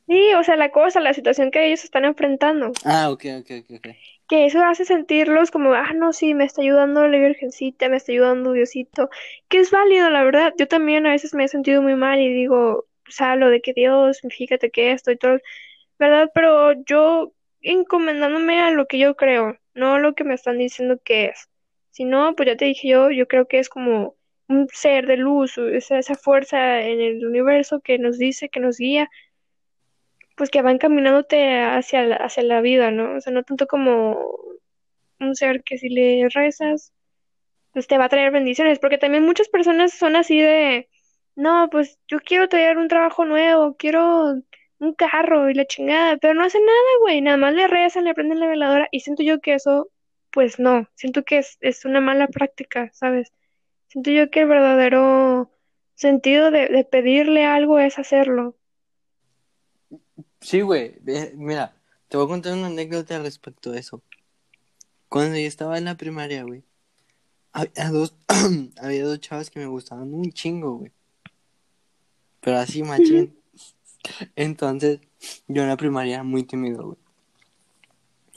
Sí, 0.07 0.33
o 0.33 0.43
sea, 0.43 0.55
la 0.55 0.71
cosa, 0.71 0.99
la 0.99 1.13
situación 1.13 1.51
que 1.51 1.67
ellos 1.67 1.83
están 1.83 2.05
enfrentando. 2.05 2.71
Ah, 2.83 3.11
ok, 3.11 3.25
ok, 3.41 3.51
ok 3.75 3.87
que 4.29 4.45
eso 4.45 4.63
hace 4.63 4.85
sentirlos 4.85 5.49
como, 5.49 5.73
ah, 5.73 5.91
no, 5.93 6.13
sí, 6.13 6.35
me 6.35 6.45
está 6.45 6.61
ayudando 6.61 7.07
la 7.07 7.17
Virgencita, 7.17 7.89
me 7.89 7.97
está 7.97 8.11
ayudando 8.11 8.53
Diosito, 8.53 9.09
que 9.49 9.57
es 9.59 9.71
válido, 9.71 10.09
la 10.11 10.23
verdad. 10.23 10.53
Yo 10.57 10.67
también 10.67 11.07
a 11.07 11.11
veces 11.11 11.33
me 11.33 11.45
he 11.45 11.47
sentido 11.47 11.81
muy 11.81 11.95
mal 11.95 12.19
y 12.21 12.31
digo, 12.31 12.85
hablo 13.17 13.49
de 13.49 13.61
que 13.61 13.73
Dios, 13.73 14.21
fíjate 14.29 14.69
que 14.69 14.91
esto 14.91 15.11
y 15.11 15.17
todo, 15.17 15.39
¿verdad? 15.97 16.29
Pero 16.35 16.73
yo 16.85 17.33
encomendándome 17.61 18.61
a 18.61 18.69
lo 18.69 18.85
que 18.85 18.99
yo 18.99 19.15
creo, 19.15 19.57
no 19.73 19.95
a 19.95 19.99
lo 19.99 20.13
que 20.13 20.23
me 20.23 20.35
están 20.35 20.59
diciendo 20.59 20.99
que 21.03 21.25
es. 21.25 21.49
Si 21.99 22.05
no, 22.05 22.33
pues 22.33 22.47
ya 22.47 22.55
te 22.55 22.63
dije 22.63 22.87
yo, 22.87 23.11
yo 23.11 23.27
creo 23.27 23.45
que 23.49 23.59
es 23.59 23.67
como 23.67 24.15
un 24.47 24.69
ser 24.71 25.05
de 25.05 25.17
luz, 25.17 25.57
esa, 25.57 25.99
esa 25.99 26.15
fuerza 26.15 26.79
en 26.79 27.01
el 27.01 27.25
universo 27.27 27.81
que 27.81 27.99
nos 27.99 28.17
dice, 28.17 28.47
que 28.47 28.61
nos 28.61 28.77
guía, 28.77 29.09
pues 30.37 30.49
que 30.49 30.61
va 30.61 30.71
encaminándote 30.71 31.59
hacia 31.61 32.15
hacia 32.15 32.43
la 32.43 32.61
vida, 32.61 32.89
¿no? 32.91 33.17
O 33.17 33.19
sea, 33.19 33.33
no 33.33 33.43
tanto 33.43 33.67
como 33.67 34.17
un 35.19 35.35
ser 35.35 35.61
que 35.63 35.77
si 35.77 35.89
le 35.89 36.29
rezas, 36.29 36.93
pues 37.73 37.87
te 37.87 37.97
va 37.97 38.05
a 38.05 38.09
traer 38.09 38.31
bendiciones, 38.31 38.79
porque 38.79 38.97
también 38.97 39.25
muchas 39.25 39.49
personas 39.49 39.91
son 39.93 40.15
así 40.15 40.39
de, 40.39 40.87
no, 41.35 41.69
pues 41.69 41.99
yo 42.07 42.19
quiero 42.21 42.47
traer 42.47 42.77
un 42.77 42.87
trabajo 42.87 43.25
nuevo, 43.25 43.75
quiero 43.77 44.35
un 44.79 44.93
carro 44.95 45.49
y 45.49 45.53
la 45.53 45.65
chingada, 45.65 46.15
pero 46.17 46.33
no 46.33 46.45
hacen 46.45 46.65
nada, 46.65 46.79
güey, 47.01 47.21
nada 47.21 47.37
más 47.37 47.53
le 47.53 47.67
rezan, 47.67 48.05
le 48.05 48.13
prenden 48.13 48.39
la 48.39 48.47
veladora 48.47 48.87
y 48.91 49.01
siento 49.01 49.21
yo 49.23 49.41
que 49.41 49.55
eso, 49.55 49.89
pues 50.31 50.59
no, 50.59 50.87
siento 50.95 51.23
que 51.23 51.39
es, 51.39 51.57
es 51.61 51.85
una 51.85 52.01
mala 52.01 52.27
práctica, 52.27 52.91
¿sabes? 52.93 53.31
Siento 53.87 54.11
yo 54.11 54.29
que 54.29 54.41
el 54.41 54.47
verdadero 54.47 55.51
sentido 55.95 56.51
de, 56.51 56.67
de 56.67 56.83
pedirle 56.83 57.45
algo 57.45 57.79
es 57.79 57.99
hacerlo. 57.99 58.55
Sí, 60.41 60.61
güey, 60.61 60.95
mira, 61.35 61.75
te 62.07 62.17
voy 62.17 62.25
a 62.25 62.29
contar 62.29 62.53
una 62.53 62.67
anécdota 62.67 63.19
respecto 63.19 63.71
a 63.71 63.77
eso. 63.77 64.01
Cuando 65.09 65.37
yo 65.37 65.47
estaba 65.47 65.77
en 65.77 65.85
la 65.85 65.97
primaria, 65.97 66.43
güey, 66.43 66.63
había 67.51 67.89
dos, 67.89 68.15
había 68.81 69.05
dos 69.05 69.19
chavas 69.19 69.49
que 69.49 69.59
me 69.59 69.65
gustaban 69.65 70.13
un 70.13 70.31
chingo, 70.31 70.77
güey. 70.77 70.91
Pero 72.41 72.57
así, 72.57 72.83
machín. 72.83 73.37
Entonces, 74.35 75.01
yo 75.47 75.63
en 75.63 75.69
la 75.69 75.77
primaria 75.77 76.15
era 76.15 76.23
muy 76.23 76.43
tímido, 76.43 76.85
güey. 76.85 76.97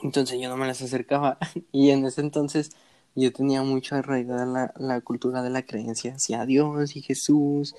Entonces 0.03 0.39
yo 0.39 0.49
no 0.49 0.57
me 0.57 0.67
las 0.67 0.81
acercaba. 0.81 1.37
Y 1.71 1.89
en 1.89 2.05
ese 2.05 2.21
entonces 2.21 2.71
yo 3.15 3.31
tenía 3.31 3.63
mucho 3.63 3.95
arraigada 3.95 4.45
la, 4.45 4.73
la 4.77 5.01
cultura 5.01 5.41
de 5.41 5.49
la 5.49 5.63
creencia 5.63 6.13
hacia 6.15 6.45
Dios 6.45 6.95
y 6.95 7.01
Jesús 7.01 7.75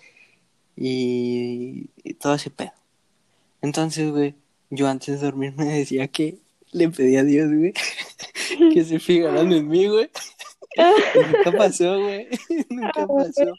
y, 0.76 1.90
y 2.02 2.14
todo 2.14 2.34
ese 2.34 2.50
pedo. 2.50 2.72
Entonces, 3.62 4.10
güey, 4.10 4.34
yo 4.70 4.88
antes 4.88 5.20
de 5.20 5.26
dormir 5.26 5.54
me 5.56 5.66
decía 5.66 6.08
que 6.08 6.38
le 6.72 6.88
pedía 6.88 7.20
a 7.20 7.24
Dios, 7.24 7.48
güey, 7.52 7.72
que 8.74 8.84
se 8.84 8.98
fijaran 8.98 9.52
en 9.52 9.68
mí, 9.68 9.86
güey. 9.86 10.10
nunca 11.32 11.56
pasó, 11.56 12.00
güey. 12.00 12.28
nunca 12.68 13.06
pasó. 13.06 13.54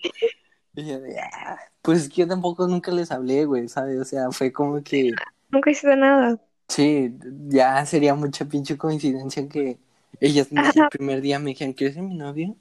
Y 0.75 0.86
yo 0.86 1.00
ah, 1.34 1.57
pues 1.81 2.10
yo 2.10 2.27
tampoco 2.27 2.67
nunca 2.67 2.91
les 2.91 3.12
hablé, 3.12 3.45
güey, 3.45 3.69
¿sabes? 3.69 4.00
O 4.00 4.05
sea, 4.05 4.31
fue 4.31 4.51
como 4.51 4.84
que... 4.84 5.12
Nunca 5.50 5.72
hice 5.72 5.95
nada. 5.95 6.39
Sí, 6.67 7.13
ya 7.48 7.86
sería 7.86 8.15
mucha 8.15 8.45
pinche 8.45 8.77
coincidencia 8.77 9.48
que 9.48 9.77
ellas 10.19 10.50
el 10.51 10.89
primer 10.89 11.22
día 11.22 11.39
me 11.39 11.51
dijeron, 11.51 11.74
¿quieres 11.74 11.95
ser 11.95 12.03
mi 12.03 12.15
novia? 12.15 12.53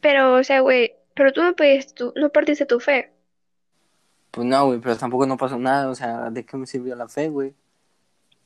Pero, 0.00 0.34
o 0.34 0.44
sea, 0.44 0.60
güey, 0.60 0.92
pero 1.14 1.32
tú 1.32 1.42
no 1.42 1.54
pediste 1.54 1.94
tu, 1.94 2.12
no 2.16 2.30
partiste 2.30 2.66
tu 2.66 2.80
fe. 2.80 3.10
Pues 4.30 4.46
no, 4.46 4.66
güey, 4.66 4.80
pero 4.80 4.96
tampoco 4.96 5.26
no 5.26 5.36
pasó 5.36 5.58
nada, 5.58 5.88
o 5.88 5.94
sea, 5.94 6.30
¿de 6.30 6.44
qué 6.44 6.56
me 6.56 6.66
sirvió 6.66 6.96
la 6.96 7.08
fe, 7.08 7.28
güey? 7.28 7.54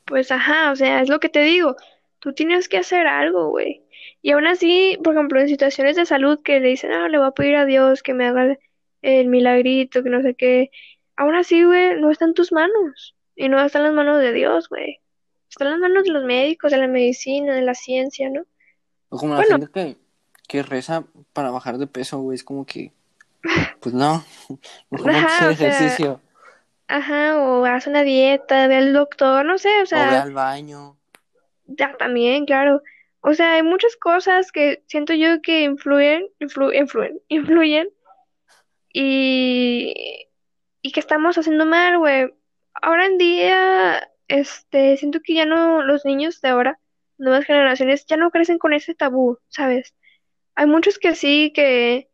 Pues 0.05 0.31
ajá, 0.31 0.73
o 0.73 0.77
sea, 0.77 1.00
es 1.00 1.09
lo 1.09 1.21
que 1.21 1.29
te 1.29 1.41
digo, 1.41 1.77
tú 2.19 2.33
tienes 2.33 2.69
que 2.69 2.79
hacer 2.79 3.07
algo, 3.07 3.49
güey. 3.50 3.83
Y 4.21 4.33
aún 4.33 4.47
así, 4.47 4.99
por 5.03 5.15
ejemplo, 5.15 5.41
en 5.41 5.49
situaciones 5.49 5.97
de 5.97 6.07
salud 6.07 6.41
que 6.43 6.61
le 6.61 6.69
dicen, 6.69 6.93
ah, 6.93 7.09
le 7.09 7.19
voy 7.19 7.27
a 7.29 7.33
pedir 7.33 7.57
a 7.57 7.65
Dios 7.65 8.03
que 8.03 8.15
me 8.15 8.27
haga 8.27 8.59
el 9.03 9.29
milagrito, 9.29 10.03
que 10.03 10.11
no 10.11 10.23
sé 10.23 10.35
qué, 10.35 10.71
aún 11.17 11.35
así, 11.35 11.65
güey, 11.65 12.00
no 12.00 12.11
está 12.11 12.25
en 12.27 12.35
tus 12.35 12.53
manos. 12.53 13.15
Y 13.38 13.49
no 13.49 13.64
está 13.64 13.78
en 13.78 13.85
las 13.85 13.95
manos 13.95 14.21
de 14.21 14.33
Dios, 14.33 14.68
güey. 14.68 14.99
Está 15.49 15.64
en 15.64 15.71
las 15.71 15.80
manos 15.80 16.04
de 16.04 16.11
los 16.11 16.25
médicos, 16.25 16.73
de 16.73 16.78
la 16.78 16.88
medicina, 16.88 17.54
de 17.54 17.62
la 17.62 17.75
ciencia, 17.75 18.28
¿no? 18.30 18.42
O 19.09 19.16
como 19.16 19.35
la 19.35 19.45
gente 19.45 19.68
que, 19.73 19.97
que 20.49 20.62
reza 20.62 21.04
para 21.33 21.50
bajar 21.50 21.78
de 21.78 21.87
peso, 21.87 22.18
güey, 22.18 22.35
es 22.35 22.45
como 22.45 22.66
que, 22.66 22.92
pues 23.80 23.95
no, 23.95 24.25
mejor 24.90 25.11
Ajá, 25.11 25.27
hacer 25.27 25.48
o 25.48 25.55
sea, 25.55 25.68
ejercicio. 25.68 26.20
Ajá, 26.88 27.38
o 27.38 27.64
haz 27.64 27.87
una 27.87 28.03
dieta, 28.03 28.66
ve 28.66 28.77
al 28.77 28.92
doctor, 28.92 29.44
no 29.44 29.57
sé, 29.59 29.68
o 29.68 29.79
O 29.79 29.81
ve 29.81 29.87
sea, 29.87 30.22
al 30.22 30.33
baño. 30.33 30.96
ya 31.66 31.96
también, 31.96 32.44
claro. 32.44 32.83
O 33.20 33.35
sea, 33.35 33.55
hay 33.55 33.62
muchas 33.62 33.96
cosas 33.96 34.53
que 34.53 34.83
siento 34.87 35.12
yo 35.14 35.40
que 35.42 35.62
influyen, 35.62 36.27
influ- 36.40 36.74
influyen, 36.74 37.20
influyen 37.29 37.88
y, 38.92 40.27
y 40.83 40.92
que 40.92 41.01
estamos 41.01 41.37
haciendo 41.38 41.66
mal, 41.66 41.98
güey. 41.98 42.35
Ahora 42.83 43.07
en 43.07 43.19
día, 43.19 44.09
este, 44.29 44.97
siento 44.97 45.21
que 45.23 45.35
ya 45.35 45.47
no, 45.47 45.83
los 45.83 46.05
niños 46.05 46.41
de 46.41 46.49
ahora, 46.49 46.79
nuevas 47.17 47.45
generaciones, 47.45 48.07
ya 48.07 48.17
no 48.17 48.31
crecen 48.31 48.59
con 48.59 48.73
ese 48.73 48.95
tabú, 48.95 49.38
¿sabes? 49.49 49.95
Hay 50.55 50.67
muchos 50.67 50.99
que 50.99 51.14
sí, 51.14 51.53
que, 51.55 52.09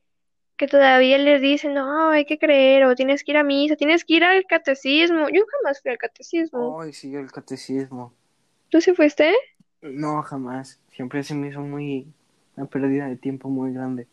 que 0.57 0.67
todavía 0.67 1.19
les 1.19 1.41
dicen, 1.41 1.75
no, 1.75 2.11
hay 2.11 2.25
que 2.25 2.39
creer, 2.39 2.85
o 2.85 2.95
tienes 2.95 3.25
que 3.25 3.33
ir 3.33 3.37
a 3.39 3.45
misa, 3.45 3.77
tienes 3.77 4.05
que 4.05 4.15
ir 4.15 4.25
al 4.25 4.45
catecismo. 4.45 5.29
Yo 5.29 5.45
jamás 5.47 5.81
fui 5.83 5.91
al 5.91 5.99
catecismo. 5.99 6.81
Ay, 6.81 6.93
sí, 6.93 7.15
el 7.15 7.31
catecismo. 7.31 8.13
¿Tú 8.69 8.81
sí 8.81 8.95
fuiste? 8.95 9.35
No, 9.81 10.23
jamás. 10.23 10.81
Siempre 10.93 11.23
se 11.23 11.35
me 11.35 11.49
hizo 11.49 11.61
muy, 11.61 12.07
una 12.57 12.67
pérdida 12.67 13.07
de 13.07 13.17
tiempo 13.17 13.49
muy 13.49 13.73
grande. 13.73 14.07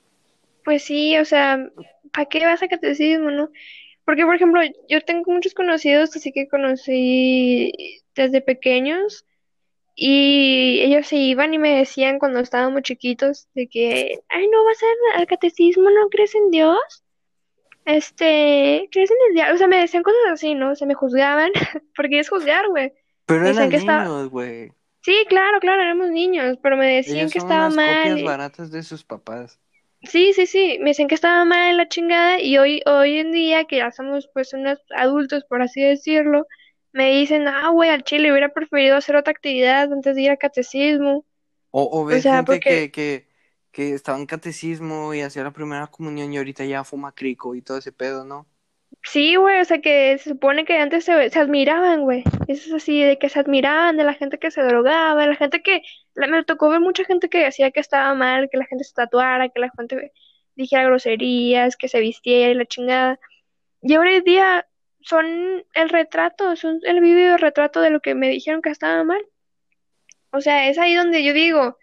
Pues 0.64 0.84
sí, 0.84 1.18
o 1.18 1.26
sea, 1.26 1.70
¿para 2.14 2.26
qué 2.26 2.46
vas 2.46 2.62
a 2.62 2.68
catecismo, 2.68 3.32
no? 3.32 3.50
Porque, 4.06 4.26
por 4.26 4.36
ejemplo, 4.36 4.62
yo 4.90 5.02
tengo 5.02 5.32
muchos 5.32 5.54
conocidos, 5.54 6.16
así 6.16 6.32
que 6.32 6.48
conocí 6.48 8.02
desde 8.16 8.42
pequeños, 8.42 9.26
y 9.96 10.80
ellos 10.82 11.08
se 11.08 11.18
iban 11.18 11.54
y 11.54 11.60
me 11.60 11.78
decían 11.78 12.18
cuando 12.18 12.40
estábamos 12.40 12.82
chiquitos 12.84 13.48
de 13.54 13.68
que, 13.68 14.20
ay, 14.30 14.48
no 14.48 14.64
vas 14.64 14.80
a 14.82 15.20
al 15.20 15.28
catecismo, 15.28 15.90
¿no 15.90 16.10
crees 16.10 16.34
en 16.34 16.50
Dios? 16.50 17.04
Este, 17.86 18.88
¿crees 18.92 19.12
en 19.12 19.18
el 19.30 19.36
diablo? 19.36 19.56
O 19.56 19.58
sea, 19.58 19.68
me 19.68 19.78
decían 19.78 20.04
cosas 20.04 20.22
así, 20.32 20.56
¿no? 20.56 20.72
O 20.72 20.76
sea, 20.76 20.88
me 20.88 20.94
juzgaban, 20.94 21.52
porque 21.96 22.20
es 22.20 22.30
juzgar, 22.30 22.68
güey. 22.70 22.94
Pero 23.26 23.48
eran 23.48 23.70
que 23.70 23.78
niños, 23.78 24.30
güey. 24.30 24.72
sí, 25.02 25.16
claro, 25.28 25.60
claro, 25.60 25.82
éramos 25.82 26.10
niños, 26.10 26.58
pero 26.62 26.78
me 26.78 26.96
decían 26.96 27.18
Ellos 27.20 27.34
que 27.34 27.40
son 27.40 27.50
estaba 27.50 27.68
unas 27.68 27.76
mal. 27.76 28.10
copias 28.10 28.24
baratas 28.24 28.72
de 28.72 28.84
sus 28.84 29.04
papás. 29.04 29.60
Sí, 30.04 30.34
sí, 30.34 30.48
sí, 30.48 30.78
me 30.82 30.90
dicen 30.92 31.08
que 31.08 31.16
estaba 31.16 31.46
mal 31.46 31.78
la 31.78 31.88
chingada 31.88 32.40
y 32.42 32.58
hoy, 32.58 32.82
hoy 32.88 33.20
en 33.20 33.32
día 33.32 33.66
que 33.66 33.78
ya 33.78 33.92
somos 33.92 34.28
pues 34.34 34.54
unos 34.54 34.80
adultos, 34.96 35.44
por 35.46 35.62
así 35.62 35.82
decirlo, 35.82 36.46
me 36.92 37.12
dicen, 37.12 37.48
ah, 37.48 37.70
güey, 37.70 37.90
al 37.92 38.04
chile 38.04 38.32
hubiera 38.32 38.50
preferido 38.54 38.96
hacer 38.98 39.16
otra 39.16 39.32
actividad 39.32 39.92
antes 39.94 40.16
de 40.16 40.22
ir 40.24 40.32
a 40.32 40.38
catecismo. 40.38 41.26
O, 41.72 41.82
o 42.02 42.06
O 42.10 42.18
ves 42.18 42.22
sea, 42.22 42.44
gente 42.44 42.46
porque, 42.46 42.70
que, 42.70 42.92
que, 42.92 43.28
que 43.72 43.94
estaba 43.94 44.18
en 44.18 44.26
catecismo 44.26 45.14
y 45.14 45.22
hacía 45.22 45.44
la 45.44 45.52
primera 45.54 45.88
comunión 45.88 46.34
y 46.34 46.38
ahorita 46.38 46.66
ya 46.66 46.84
fuma 46.84 47.14
crico 47.14 47.56
y 47.56 47.62
todo 47.62 47.78
ese 47.78 47.92
pedo, 47.92 48.26
¿no? 48.26 48.48
Sí, 49.04 49.36
güey, 49.36 49.60
o 49.62 49.66
sea 49.66 49.80
que 49.82 50.18
se 50.18 50.30
supone 50.32 50.66
que 50.66 50.78
antes 50.78 51.06
se, 51.06 51.30
se 51.30 51.40
admiraban, 51.40 52.02
güey. 52.02 52.24
Eso 52.48 52.70
es 52.70 52.74
así, 52.84 53.02
de 53.04 53.18
que 53.20 53.30
se 53.30 53.40
admiraban 53.40 53.98
de 53.98 54.04
la 54.04 54.14
gente 54.14 54.38
que 54.40 54.52
se 54.52 54.62
drogaba, 54.64 55.22
de 55.22 55.28
la 55.30 55.36
gente 55.36 55.62
que, 55.62 55.82
la- 56.16 56.28
me 56.28 56.44
tocó 56.44 56.70
ver 56.70 56.80
mucha 56.80 57.04
gente 57.06 57.30
que 57.30 57.40
decía 57.44 57.72
que 57.72 57.80
estaba 57.80 58.14
mal, 58.16 58.50
que 58.52 58.58
la 58.58 58.66
gente 58.66 58.84
se 58.84 58.94
tatuara, 58.94 59.50
que 59.50 59.60
la 59.60 59.72
gente 59.78 60.12
dijera 60.56 60.84
groserías, 60.86 61.78
que 61.78 61.88
se 61.88 62.00
vistiera 62.00 62.52
y 62.52 62.56
la 62.56 62.66
chingada. 62.66 63.20
Y 63.82 63.94
ahora 63.96 64.16
en 64.16 64.24
día 64.24 64.68
son 65.02 65.64
el 65.74 65.90
retrato, 65.90 66.56
son 66.56 66.80
el 66.84 67.02
vívido 67.02 67.38
retrato 67.38 67.82
de 67.82 67.90
lo 67.92 68.02
que 68.02 68.16
me 68.16 68.30
dijeron 68.30 68.62
que 68.62 68.70
estaba 68.70 69.04
mal. 69.04 69.22
O 70.32 70.42
sea, 70.42 70.70
es 70.70 70.78
ahí 70.78 70.96
donde 70.96 71.24
yo 71.24 71.34
digo, 71.34 71.78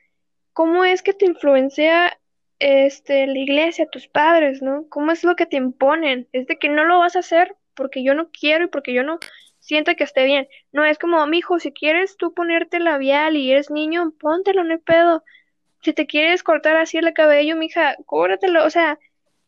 ¿cómo 0.52 0.84
es 0.84 1.02
que 1.02 1.12
te 1.14 1.26
influencia 1.26 2.18
este 2.58 3.26
la 3.26 3.38
iglesia, 3.38 3.88
tus 3.90 4.08
padres, 4.08 4.62
¿no? 4.62 4.86
¿Cómo 4.88 5.12
es 5.12 5.24
lo 5.24 5.36
que 5.36 5.46
te 5.46 5.56
imponen? 5.56 6.28
Es 6.32 6.46
de 6.46 6.58
que 6.58 6.68
no 6.68 6.84
lo 6.84 6.98
vas 6.98 7.16
a 7.16 7.20
hacer 7.20 7.56
porque 7.74 8.02
yo 8.02 8.14
no 8.14 8.30
quiero 8.30 8.64
y 8.64 8.68
porque 8.68 8.92
yo 8.92 9.02
no 9.02 9.18
siento 9.60 9.94
que 9.94 10.04
esté 10.04 10.24
bien. 10.24 10.48
No 10.72 10.84
es 10.84 10.98
como, 10.98 11.24
mijo, 11.26 11.58
si 11.58 11.72
quieres 11.72 12.16
tú 12.16 12.34
ponerte 12.34 12.80
labial 12.80 13.36
y 13.36 13.52
eres 13.52 13.70
niño, 13.70 14.12
póntelo, 14.18 14.64
no 14.64 14.72
hay 14.72 14.78
pedo. 14.78 15.24
Si 15.82 15.92
te 15.92 16.06
quieres 16.06 16.42
cortar 16.42 16.76
así 16.76 16.98
el 16.98 17.12
cabello, 17.12 17.56
mija, 17.56 17.96
cóbratelo. 18.06 18.64
O 18.64 18.70
sea, 18.70 18.98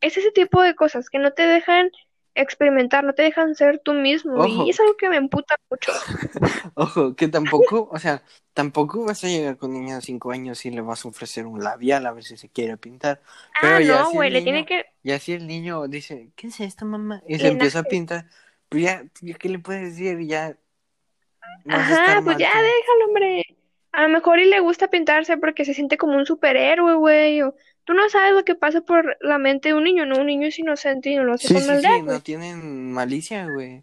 es 0.00 0.16
ese 0.16 0.30
tipo 0.30 0.62
de 0.62 0.74
cosas 0.74 1.10
que 1.10 1.18
no 1.18 1.32
te 1.32 1.46
dejan 1.46 1.90
experimentar, 2.34 3.04
no 3.04 3.14
te 3.14 3.22
dejan 3.22 3.54
ser 3.54 3.80
tú 3.80 3.94
mismo. 3.94 4.44
Ojo. 4.44 4.64
Y 4.64 4.70
es 4.70 4.80
algo 4.80 4.96
que 4.96 5.08
me 5.08 5.16
emputa 5.16 5.56
mucho. 5.70 5.92
Ojo, 6.74 7.14
que 7.16 7.28
tampoco, 7.28 7.88
o 7.92 7.98
sea, 7.98 8.22
tampoco 8.52 9.04
vas 9.04 9.24
a 9.24 9.28
llegar 9.28 9.56
con 9.56 9.72
niña 9.72 9.96
de 9.96 10.02
5 10.02 10.30
años 10.32 10.64
y 10.66 10.70
le 10.70 10.80
vas 10.80 11.04
a 11.04 11.08
ofrecer 11.08 11.46
un 11.46 11.62
labial 11.62 12.06
a 12.06 12.12
ver 12.12 12.24
si 12.24 12.36
se 12.36 12.48
quiere 12.48 12.76
pintar. 12.76 13.22
Pero 13.58 13.76
Ah, 13.76 13.80
ya 13.80 14.04
no, 14.04 14.10
si 14.10 14.16
güey, 14.16 14.30
le 14.30 14.42
tiene 14.42 14.66
que... 14.66 14.86
Ya 15.02 15.18
si 15.18 15.32
el 15.32 15.46
niño 15.46 15.88
dice, 15.88 16.32
¿qué 16.36 16.48
es 16.48 16.60
esto, 16.60 16.84
mamá? 16.84 17.22
Y 17.26 17.36
Y 17.36 17.38
se 17.38 17.48
empieza 17.48 17.80
a 17.80 17.82
pintar, 17.84 18.28
pues 18.68 18.82
ya, 18.84 19.04
¿qué 19.38 19.48
le 19.48 19.58
puedes 19.58 19.96
decir? 19.96 20.18
Ya 20.26 20.58
Ajá, 21.68 22.20
pues 22.24 22.36
mal 22.36 22.38
ya 22.38 22.50
tú. 22.50 22.58
déjalo, 22.62 23.04
hombre. 23.06 23.42
A 23.92 24.02
lo 24.02 24.08
mejor 24.08 24.38
y 24.38 24.44
le 24.44 24.60
gusta 24.60 24.88
pintarse 24.88 25.36
porque 25.36 25.64
se 25.64 25.74
siente 25.74 25.96
como 25.96 26.16
un 26.16 26.26
superhéroe, 26.26 26.94
güey. 26.94 27.42
O... 27.42 27.54
Tú 27.84 27.94
no 27.94 28.08
sabes 28.08 28.32
lo 28.32 28.44
que 28.44 28.54
pasa 28.54 28.82
por 28.82 29.16
la 29.20 29.38
mente 29.38 29.70
de 29.70 29.74
un 29.74 29.84
niño, 29.84 30.06
¿no? 30.06 30.20
Un 30.20 30.26
niño 30.26 30.46
es 30.46 30.58
inocente 30.58 31.10
y 31.10 31.16
no 31.16 31.24
lo 31.24 31.34
hace 31.34 31.48
Sí, 31.48 31.54
con 31.54 31.62
sí, 31.62 31.68
maldad, 31.68 31.96
sí, 31.96 32.02
no 32.02 32.20
tienen 32.22 32.92
malicia, 32.92 33.46
güey. 33.46 33.82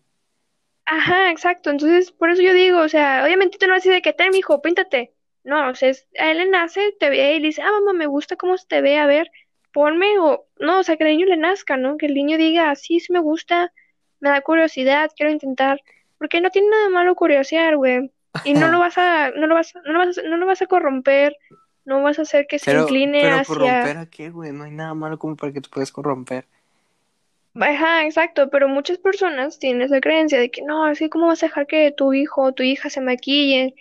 Ajá, 0.85 1.31
exacto. 1.31 1.69
Entonces, 1.69 2.11
por 2.11 2.29
eso 2.31 2.41
yo 2.41 2.53
digo, 2.53 2.79
o 2.79 2.89
sea, 2.89 3.23
obviamente 3.25 3.57
tú 3.57 3.67
no 3.67 3.73
decir 3.73 3.91
de 3.91 4.01
que 4.01 4.13
te, 4.13 4.25
hijo, 4.37 4.61
píntate. 4.61 5.13
No, 5.43 5.69
o 5.69 5.75
sea, 5.75 5.91
a 6.19 6.31
él 6.31 6.37
le 6.37 6.45
nace, 6.49 6.93
te 6.99 7.09
ve 7.09 7.35
y 7.35 7.41
dice, 7.41 7.61
ah, 7.61 7.71
mamá, 7.71 7.93
me 7.93 8.07
gusta 8.07 8.35
cómo 8.37 8.57
se 8.57 8.67
te 8.67 8.81
ve, 8.81 8.97
a 8.97 9.05
ver, 9.05 9.29
ponme, 9.73 10.17
o 10.19 10.45
no, 10.59 10.79
o 10.79 10.83
sea, 10.83 10.97
que 10.97 11.03
el 11.03 11.11
niño 11.11 11.25
le 11.27 11.37
nazca, 11.37 11.77
¿no? 11.77 11.97
Que 11.97 12.07
el 12.07 12.13
niño 12.13 12.37
diga, 12.37 12.75
sí, 12.75 12.99
sí 12.99 13.13
me 13.13 13.19
gusta, 13.19 13.73
me 14.19 14.29
da 14.29 14.41
curiosidad, 14.41 15.11
quiero 15.15 15.31
intentar. 15.31 15.81
Porque 16.17 16.41
no 16.41 16.49
tiene 16.49 16.69
nada 16.69 16.89
malo 16.89 17.15
curiosear, 17.15 17.77
güey. 17.77 18.11
Y 18.43 18.53
no 18.53 18.67
lo 18.69 18.79
vas 18.79 18.97
a, 18.97 19.31
no 19.31 19.47
lo 19.47 19.55
vas, 19.55 19.73
no 19.85 19.93
lo 19.93 19.99
vas 19.99 20.17
a, 20.17 20.21
no 20.23 20.37
lo 20.37 20.45
vas 20.45 20.61
a 20.61 20.67
corromper, 20.67 21.35
no 21.85 22.01
vas 22.01 22.19
a 22.19 22.23
hacer 22.23 22.47
que 22.47 22.59
se 22.59 22.73
incline 22.73 23.21
pero 23.21 23.35
hacia... 23.35 23.45
corromper 23.45 23.97
a 23.97 24.05
qué, 24.07 24.29
güey? 24.29 24.51
No 24.51 24.65
hay 24.65 24.71
nada 24.71 24.93
malo 24.93 25.17
como 25.17 25.35
para 25.35 25.53
que 25.53 25.61
tú 25.61 25.69
puedas 25.69 25.91
corromper. 25.91 26.45
Ajá, 27.55 28.05
exacto, 28.05 28.49
pero 28.49 28.67
muchas 28.67 28.97
personas 28.97 29.57
tienen 29.57 29.81
esa 29.81 29.99
creencia 29.99 30.39
de 30.39 30.51
que 30.51 30.61
no, 30.61 30.85
así 30.85 31.09
como 31.09 31.27
vas 31.27 31.41
a 31.41 31.47
dejar 31.47 31.65
que 31.65 31.91
tu 31.91 32.13
hijo 32.13 32.43
o 32.43 32.51
tu 32.51 32.63
hija 32.63 32.89
se 32.89 33.01
maquille, 33.01 33.73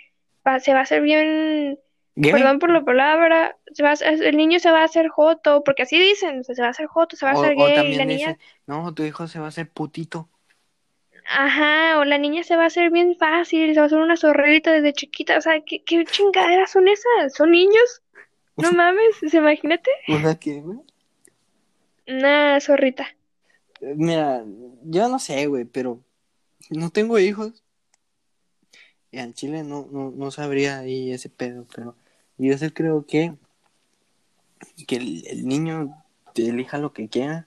va, 0.47 0.61
se 0.61 0.73
va 0.73 0.81
a 0.81 0.83
hacer 0.83 1.03
bien, 1.03 1.79
perdón 2.15 2.59
por 2.59 2.71
la 2.71 2.85
palabra, 2.85 3.57
se 3.73 3.83
va 3.83 3.91
a, 3.91 3.95
el 3.95 4.37
niño 4.37 4.61
se 4.61 4.71
va 4.71 4.81
a 4.81 4.85
hacer 4.85 5.09
joto, 5.09 5.63
porque 5.63 5.83
así 5.83 5.99
dicen, 5.99 6.43
se 6.45 6.61
va 6.61 6.69
a 6.69 6.71
hacer 6.71 6.87
joto, 6.87 7.17
se 7.17 7.27
va 7.27 7.33
a 7.33 7.35
hacer 7.35 7.55
gay, 7.55 7.93
y 7.93 7.97
la 7.97 8.05
niña... 8.05 8.39
no, 8.67 8.95
tu 8.95 9.03
hijo 9.03 9.29
se 9.29 9.39
va 9.39 9.47
a 9.47 9.49
hacer 9.49 9.69
putito. 9.69 10.29
Ajá, 11.29 11.99
o 11.99 12.05
la 12.05 12.19
niña 12.19 12.45
se 12.45 12.57
va 12.57 12.65
a 12.65 12.67
hacer 12.67 12.91
bien 12.91 13.17
fácil, 13.17 13.75
se 13.75 13.81
va 13.81 13.85
a 13.85 13.87
hacer 13.87 13.99
una 13.99 14.17
zorrita 14.17 14.73
desde 14.73 14.93
chiquita, 14.93 15.39
o 15.39 15.41
sea, 15.41 15.61
¿qué, 15.61 15.83
qué 15.83 16.05
chingaderas 16.05 16.71
son 16.71 16.87
esas? 16.89 17.35
¿Son 17.35 17.51
niños? 17.51 18.03
No 18.57 18.73
mames, 18.73 19.23
imagínate. 19.35 19.91
¿Una 20.09 20.39
qué, 20.39 20.61
güey? 20.61 20.79
Una 22.09 22.61
zorrita. 22.61 23.07
Mira, 23.81 24.45
yo 24.85 25.09
no 25.09 25.19
sé, 25.19 25.47
güey, 25.47 25.65
pero 25.65 26.01
no 26.71 26.91
tengo 26.91 27.19
hijos. 27.19 27.63
Y 29.11 29.19
en 29.19 29.35
Chile 29.35 29.63
no, 29.63 29.89
no, 29.91 30.11
no 30.11 30.31
sabría 30.31 30.79
ahí 30.79 31.13
ese 31.13 31.29
pedo, 31.29 31.67
pero 31.75 31.97
yo 32.39 32.55
creo 32.73 33.07
que, 33.07 33.35
que 34.87 34.97
el, 34.97 35.47
niño 35.47 36.03
te 36.35 36.49
elija 36.49 36.79
lo 36.79 36.93
que 36.93 37.09
quiera 37.09 37.47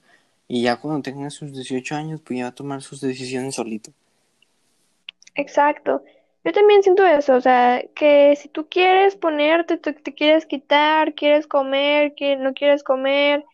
y 0.52 0.62
ya 0.62 0.80
cuando 0.80 1.00
tenga 1.00 1.30
sus 1.30 1.52
18 1.52 1.94
años, 1.94 2.20
pues 2.22 2.36
ya 2.36 2.46
va 2.46 2.48
a 2.48 2.54
tomar 2.54 2.82
sus 2.82 3.00
decisiones 3.00 3.54
solito. 3.54 3.92
Exacto. 5.36 6.02
Yo 6.42 6.50
también 6.52 6.82
siento 6.82 7.06
eso, 7.06 7.36
o 7.36 7.40
sea, 7.40 7.84
que 7.94 8.34
si 8.34 8.48
tú 8.48 8.66
quieres 8.68 9.14
ponerte, 9.14 9.76
te, 9.76 9.92
te 9.92 10.12
quieres 10.12 10.46
quitar, 10.46 11.14
quieres 11.14 11.46
comer, 11.46 12.16
que 12.16 12.34
no 12.34 12.52
quieres 12.52 12.82
comer, 12.82 13.44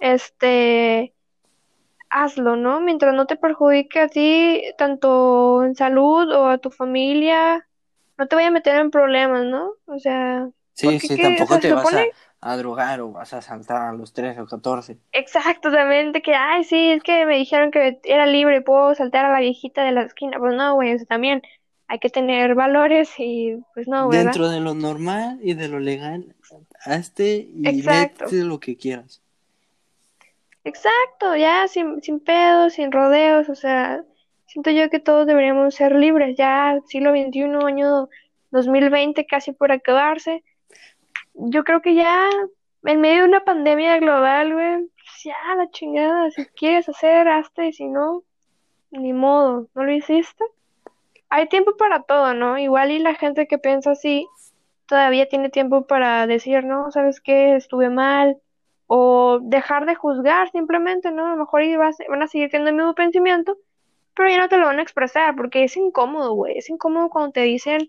este, 0.00 1.12
hazlo, 2.10 2.56
¿no? 2.56 2.80
Mientras 2.80 3.14
no 3.14 3.26
te 3.26 3.36
perjudique 3.36 4.00
a 4.00 4.08
ti, 4.08 4.60
tanto 4.76 5.62
en 5.62 5.76
salud 5.76 6.32
o 6.32 6.48
a 6.48 6.58
tu 6.58 6.72
familia, 6.72 7.64
no 8.18 8.26
te 8.26 8.34
vaya 8.34 8.48
a 8.48 8.50
meter 8.50 8.74
en 8.80 8.90
problemas, 8.90 9.44
¿no? 9.44 9.74
O 9.86 10.00
sea... 10.00 10.48
Sí, 10.72 10.98
sí, 10.98 11.16
tampoco 11.16 11.60
te 11.60 11.72
vas 11.72 11.94
a, 11.94 12.06
drogar 12.56 13.00
o 13.00 13.12
vas 13.12 13.32
a 13.32 13.40
saltar 13.40 13.82
a 13.88 13.92
los 13.92 14.12
13 14.12 14.42
o 14.42 14.46
14. 14.46 14.98
Exactamente, 15.12 16.20
que, 16.20 16.34
ay, 16.34 16.64
sí, 16.64 16.90
es 16.90 17.02
que 17.02 17.24
me 17.24 17.36
dijeron 17.36 17.70
que 17.70 17.98
era 18.04 18.26
libre, 18.26 18.60
puedo 18.60 18.94
saltar 18.94 19.24
a 19.24 19.32
la 19.32 19.40
viejita 19.40 19.82
de 19.82 19.92
la 19.92 20.02
esquina. 20.02 20.38
Pues 20.38 20.54
no, 20.54 20.74
güey, 20.74 20.90
eso 20.90 21.06
también 21.06 21.42
hay 21.86 21.98
que 21.98 22.10
tener 22.10 22.54
valores 22.54 23.10
y 23.18 23.56
pues 23.72 23.88
no, 23.88 24.08
¿verdad? 24.08 24.24
Dentro 24.24 24.48
de 24.48 24.60
lo 24.60 24.74
normal 24.74 25.38
y 25.42 25.54
de 25.54 25.68
lo 25.68 25.80
legal, 25.80 26.34
hazte 26.84 27.48
y 27.50 27.66
Exacto. 27.66 28.26
lo 28.30 28.60
que 28.60 28.76
quieras. 28.76 29.22
Exacto, 30.64 31.36
ya 31.36 31.68
sin, 31.68 32.02
sin 32.02 32.20
pedos, 32.20 32.74
sin 32.74 32.90
rodeos, 32.90 33.48
o 33.48 33.54
sea, 33.54 34.02
siento 34.46 34.70
yo 34.70 34.88
que 34.88 34.98
todos 34.98 35.26
deberíamos 35.26 35.74
ser 35.74 35.94
libres, 35.94 36.36
ya 36.36 36.78
siglo 36.86 37.10
XXI, 37.10 37.42
año 37.66 38.08
2020 38.50 39.26
casi 39.26 39.52
por 39.52 39.72
acabarse. 39.72 40.42
Yo 41.34 41.64
creo 41.64 41.82
que 41.82 41.94
ya 41.94 42.28
en 42.84 43.00
medio 43.00 43.22
de 43.22 43.28
una 43.28 43.44
pandemia 43.44 43.98
global, 43.98 44.52
güey, 44.52 44.86
pues 44.86 45.24
ya 45.24 45.54
la 45.56 45.70
chingada, 45.70 46.30
si 46.30 46.46
quieres 46.46 46.88
hacer, 46.88 47.28
hazte, 47.28 47.68
y 47.68 47.72
si 47.72 47.86
no, 47.86 48.22
ni 48.90 49.12
modo, 49.12 49.68
¿no 49.74 49.84
lo 49.84 49.92
hiciste? 49.92 50.44
Hay 51.28 51.48
tiempo 51.48 51.76
para 51.76 52.02
todo, 52.02 52.34
¿no? 52.34 52.58
Igual 52.58 52.90
y 52.90 52.98
la 52.98 53.14
gente 53.14 53.46
que 53.46 53.58
piensa 53.58 53.92
así 53.92 54.26
todavía 54.86 55.28
tiene 55.28 55.48
tiempo 55.50 55.86
para 55.86 56.26
decir, 56.26 56.64
no, 56.64 56.90
¿sabes 56.92 57.20
qué? 57.20 57.56
Estuve 57.56 57.90
mal, 57.90 58.38
o 58.86 59.40
dejar 59.42 59.86
de 59.86 59.94
juzgar 59.94 60.50
simplemente, 60.50 61.10
¿no? 61.10 61.26
A 61.26 61.30
lo 61.30 61.36
mejor 61.36 61.62
van 62.08 62.22
a 62.22 62.26
seguir 62.26 62.50
teniendo 62.50 62.70
el 62.70 62.76
mismo 62.76 62.94
pensamiento, 62.94 63.56
pero 64.14 64.28
ya 64.28 64.38
no 64.38 64.48
te 64.48 64.58
lo 64.58 64.66
van 64.66 64.78
a 64.78 64.82
expresar 64.82 65.34
porque 65.34 65.64
es 65.64 65.76
incómodo, 65.76 66.34
güey. 66.34 66.58
Es 66.58 66.68
incómodo 66.70 67.08
cuando 67.08 67.32
te 67.32 67.40
dicen 67.40 67.88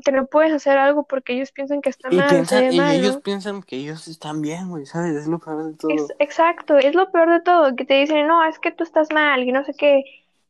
que 0.00 0.12
no 0.12 0.26
puedes 0.26 0.52
hacer 0.52 0.78
algo 0.78 1.04
porque 1.04 1.34
ellos 1.34 1.52
piensan 1.52 1.80
que 1.80 1.90
está 1.90 2.10
mal. 2.10 2.46
y 2.72 2.80
ellos 2.80 3.18
piensan 3.18 3.62
que 3.62 3.76
ellos 3.76 4.08
están 4.08 4.42
bien, 4.42 4.68
güey, 4.68 4.86
¿sabes? 4.86 5.14
Es 5.14 5.26
lo 5.26 5.38
peor 5.38 5.72
de 5.72 5.76
todo. 5.76 5.90
exacto, 6.18 6.76
es 6.78 6.94
lo 6.94 7.10
peor 7.10 7.30
de 7.30 7.40
todo, 7.40 7.74
que 7.76 7.84
te 7.84 7.94
dicen, 7.94 8.26
no, 8.26 8.44
es 8.44 8.58
que 8.58 8.72
tú 8.72 8.84
estás 8.84 9.08
mal 9.12 9.42
y 9.42 9.52
no 9.52 9.64
sé 9.64 9.74
qué. 9.74 10.04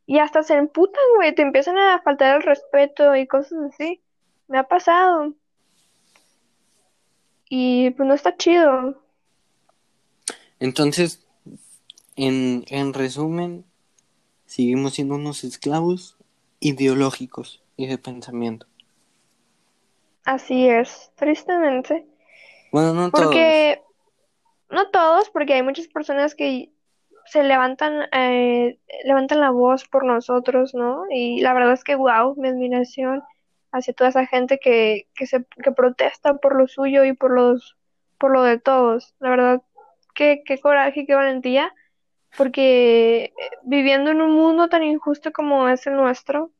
Y 0.07 0.19
hasta 0.19 0.43
se 0.43 0.55
emputan, 0.55 1.03
güey, 1.17 1.35
te 1.35 1.43
empiezan 1.43 1.77
a 1.77 2.01
faltar 2.01 2.37
el 2.37 2.43
respeto 2.43 3.15
y 3.15 3.27
cosas 3.27 3.75
así. 3.75 4.01
Me 4.49 4.59
ha 4.59 4.65
pasado. 4.65 5.35
Y 7.51 7.91
pues 7.91 8.09
no 8.09 8.15
está 8.15 8.37
chido. 8.37 9.03
Entonces, 10.61 11.27
en, 12.17 12.65
en 12.69 12.95
resumen, 12.95 13.65
seguimos 14.47 14.95
siendo 14.95 15.15
unos 15.15 15.45
esclavos 15.45 16.17
ideológicos 16.61 17.63
y 17.77 17.87
de 17.87 17.99
pensamiento. 17.99 18.67
Así 20.29 20.69
es, 20.69 21.11
tristemente. 21.15 22.07
Bueno, 22.71 22.93
no 22.93 23.11
porque, 23.11 23.81
No 24.69 24.91
todos, 24.91 25.31
porque 25.31 25.55
hay 25.55 25.63
muchas 25.63 25.89
personas 25.89 26.35
que 26.35 26.71
se 27.25 27.43
levantan, 27.45 28.11
eh, 28.13 28.79
levantan 29.05 29.41
la 29.41 29.49
voz 29.49 29.89
por 29.89 30.05
nosotros, 30.05 30.75
¿no? 30.75 31.05
Y 31.09 31.41
la 31.41 31.55
verdad 31.55 31.73
es 31.73 31.83
que, 31.83 31.95
wow, 31.95 32.35
mi 32.37 32.49
admiración 32.49 33.23
hacia 33.73 33.95
toda 33.95 34.11
esa 34.11 34.27
gente 34.27 34.59
que, 34.59 35.09
que, 35.15 35.27
se, 35.27 35.47
que 35.65 35.73
protesta 35.73 36.37
por 36.37 36.57
lo 36.57 36.69
suyo 36.69 37.05
y 37.05 37.15
por 37.15 37.31
los 37.31 37.79
por 38.19 38.31
lo 38.31 38.43
de 38.43 38.59
todos. 38.59 39.15
La 39.21 39.31
verdad, 39.31 39.63
qué, 40.15 40.43
qué 40.45 40.59
coraje, 40.61 41.07
qué 41.07 41.15
valentía, 41.15 41.75
porque 42.37 43.33
viviendo 43.63 44.11
en 44.11 44.21
un 44.21 44.33
mundo 44.33 44.69
tan 44.69 44.83
injusto 44.83 45.33
como 45.33 45.71
es 45.71 45.87
el 45.87 45.95
nuestro, 45.95 46.51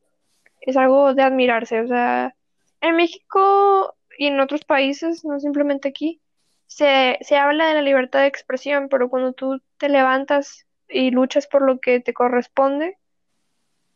es 0.59 0.75
algo 0.75 1.13
de 1.13 1.21
admirarse. 1.21 1.81
O 1.81 1.87
sea, 1.87 2.33
en 2.81 2.95
México 2.95 3.95
y 4.17 4.27
en 4.27 4.39
otros 4.39 4.65
países, 4.65 5.23
no 5.25 5.39
simplemente 5.39 5.89
aquí, 5.89 6.19
se, 6.67 7.17
se 7.21 7.37
habla 7.37 7.67
de 7.67 7.73
la 7.75 7.81
libertad 7.81 8.21
de 8.21 8.27
expresión, 8.27 8.89
pero 8.89 9.09
cuando 9.09 9.33
tú 9.33 9.61
te 9.77 9.89
levantas 9.89 10.65
y 10.87 11.11
luchas 11.11 11.47
por 11.47 11.61
lo 11.61 11.79
que 11.79 11.99
te 11.99 12.13
corresponde, 12.13 12.97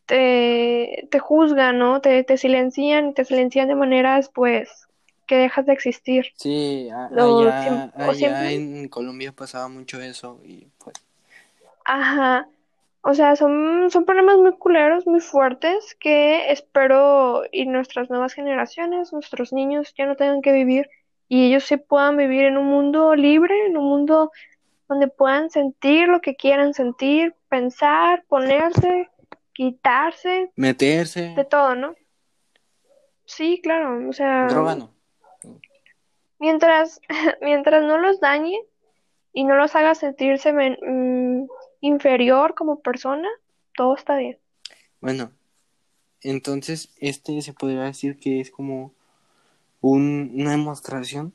te, 0.06 1.08
te 1.10 1.18
juzgan, 1.18 1.78
¿no? 1.78 2.00
Te, 2.00 2.24
te 2.24 2.36
silencian, 2.36 3.14
te 3.14 3.24
silencian 3.24 3.68
de 3.68 3.74
maneras, 3.74 4.30
pues, 4.34 4.86
que 5.26 5.36
dejas 5.36 5.66
de 5.66 5.72
existir. 5.72 6.26
Sí, 6.36 6.88
allá, 6.90 8.50
en 8.50 8.88
Colombia 8.88 9.32
pasaba 9.32 9.68
mucho 9.68 10.00
eso 10.00 10.40
y 10.44 10.66
pues... 10.78 10.96
Ajá, 11.84 12.48
o 13.06 13.12
sea, 13.12 13.36
son, 13.36 13.90
son 13.90 14.06
problemas 14.06 14.38
muy 14.38 14.52
culeros, 14.56 15.06
muy 15.06 15.20
fuertes 15.20 15.94
que 16.00 16.50
espero 16.50 17.42
y 17.52 17.66
nuestras 17.66 18.08
nuevas 18.08 18.32
generaciones, 18.32 19.12
nuestros 19.12 19.52
niños 19.52 19.92
ya 19.94 20.06
no 20.06 20.16
tengan 20.16 20.40
que 20.40 20.52
vivir 20.52 20.88
y 21.28 21.48
ellos 21.48 21.64
sí 21.64 21.76
puedan 21.76 22.16
vivir 22.16 22.44
en 22.44 22.56
un 22.56 22.64
mundo 22.64 23.14
libre, 23.14 23.66
en 23.66 23.76
un 23.76 23.84
mundo 23.84 24.32
donde 24.88 25.08
puedan 25.08 25.50
sentir 25.50 26.08
lo 26.08 26.22
que 26.22 26.34
quieran 26.34 26.72
sentir, 26.72 27.34
pensar, 27.50 28.24
ponerse, 28.26 29.10
quitarse, 29.52 30.50
meterse, 30.56 31.34
de 31.34 31.44
todo, 31.44 31.74
¿no? 31.74 31.94
Sí, 33.26 33.60
claro, 33.62 34.08
o 34.08 34.12
sea, 34.14 34.46
Mientras, 36.38 37.02
mientras 37.42 37.84
no 37.84 37.98
los 37.98 38.18
dañe 38.18 38.58
y 39.34 39.44
no 39.44 39.56
los 39.56 39.76
haga 39.76 39.94
sentirse 39.94 40.54
inferior 41.84 42.54
como 42.54 42.80
persona, 42.80 43.28
todo 43.76 43.94
está 43.94 44.16
bien. 44.16 44.38
Bueno, 45.00 45.30
entonces 46.22 46.90
este 46.98 47.40
se 47.42 47.52
podría 47.52 47.82
decir 47.82 48.18
que 48.18 48.40
es 48.40 48.50
como 48.50 48.94
una 49.80 50.52
demostración 50.52 51.34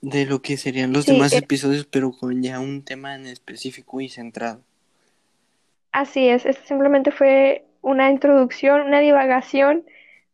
de 0.00 0.26
lo 0.26 0.42
que 0.42 0.56
serían 0.56 0.92
los 0.92 1.06
demás 1.06 1.32
eh 1.32 1.38
episodios, 1.38 1.86
pero 1.86 2.10
con 2.10 2.42
ya 2.42 2.58
un 2.58 2.82
tema 2.82 3.14
en 3.14 3.26
específico 3.26 4.00
y 4.00 4.08
centrado. 4.08 4.60
Así 5.92 6.28
es, 6.28 6.44
este 6.44 6.66
simplemente 6.66 7.12
fue 7.12 7.64
una 7.80 8.10
introducción, 8.10 8.82
una 8.82 9.00
divagación 9.00 9.84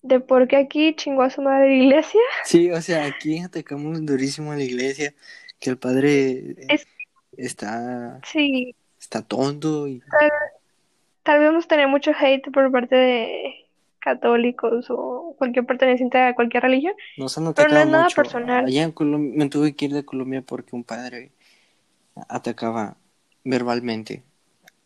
de 0.03 0.21
por 0.21 0.49
qué 0.49 0.57
aquí 0.57 0.95
chingó 0.97 1.23
a 1.23 1.31
su 1.31 1.43
madre 1.43 1.69
la 1.69 1.85
iglesia. 1.85 2.21
Sí, 2.45 2.71
o 2.71 2.81
sea, 2.81 3.05
aquí 3.05 3.39
atacamos 3.41 4.05
durísimo 4.05 4.53
a 4.53 4.57
la 4.57 4.65
iglesia, 4.65 5.15
que 5.61 5.71
el 5.71 5.77
padre 5.77 6.57
está, 7.37 8.21
sí. 8.25 8.75
Está 9.15 9.23
tonto 9.23 9.87
y... 9.87 10.03
tal 11.23 11.39
vez 11.39 11.49
vamos 11.49 11.65
a 11.67 11.69
tener 11.69 11.89
mucho 11.89 12.13
hate 12.19 12.51
por 12.53 12.71
parte 12.73 12.97
de 12.97 13.55
católicos 14.01 14.87
o 14.91 15.35
cualquier 15.39 15.65
perteneciente 15.67 16.19
a 16.19 16.35
cualquier 16.35 16.65
religión. 16.65 16.95
Nos 17.17 17.39
han 17.39 17.53
Pero 17.55 17.69
no 17.69 17.79
es 17.79 17.87
nada 17.89 18.05
mucho. 18.05 18.23
personal. 18.23 18.67
Allá 18.67 18.83
en 18.83 18.93
Colombia, 18.93 19.33
me 19.37 19.49
tuve 19.49 19.75
que 19.75 19.85
ir 19.87 19.93
de 19.93 20.05
Colombia 20.05 20.43
porque 20.43 20.75
un 20.77 20.85
padre 20.85 21.31
atacaba 22.29 22.97
verbalmente 23.45 24.23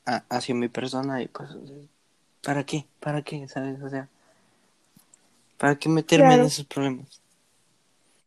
a- 0.07 0.25
hacia 0.31 0.55
mi 0.55 0.69
persona 0.69 1.23
y 1.23 1.29
pues, 1.29 1.51
¿para 2.43 2.65
qué? 2.65 2.87
¿Para 3.01 3.23
qué? 3.23 3.49
¿Sabes? 3.49 3.81
O 3.83 3.89
sea, 3.89 4.09
¿para 5.59 5.79
qué 5.79 5.89
meterme 5.91 6.35
en 6.37 6.45
esos 6.45 6.65
problemas? 6.65 7.21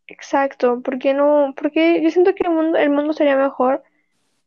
Exacto, 0.08 0.82
¿por 0.82 1.00
qué 1.00 1.14
no? 1.14 1.54
Porque 1.56 2.02
yo 2.04 2.10
siento 2.12 2.36
que 2.36 2.44
el 2.44 2.52
mundo, 2.52 2.78
el 2.78 2.90
mundo 2.90 3.14
sería 3.14 3.38
mejor 3.38 3.84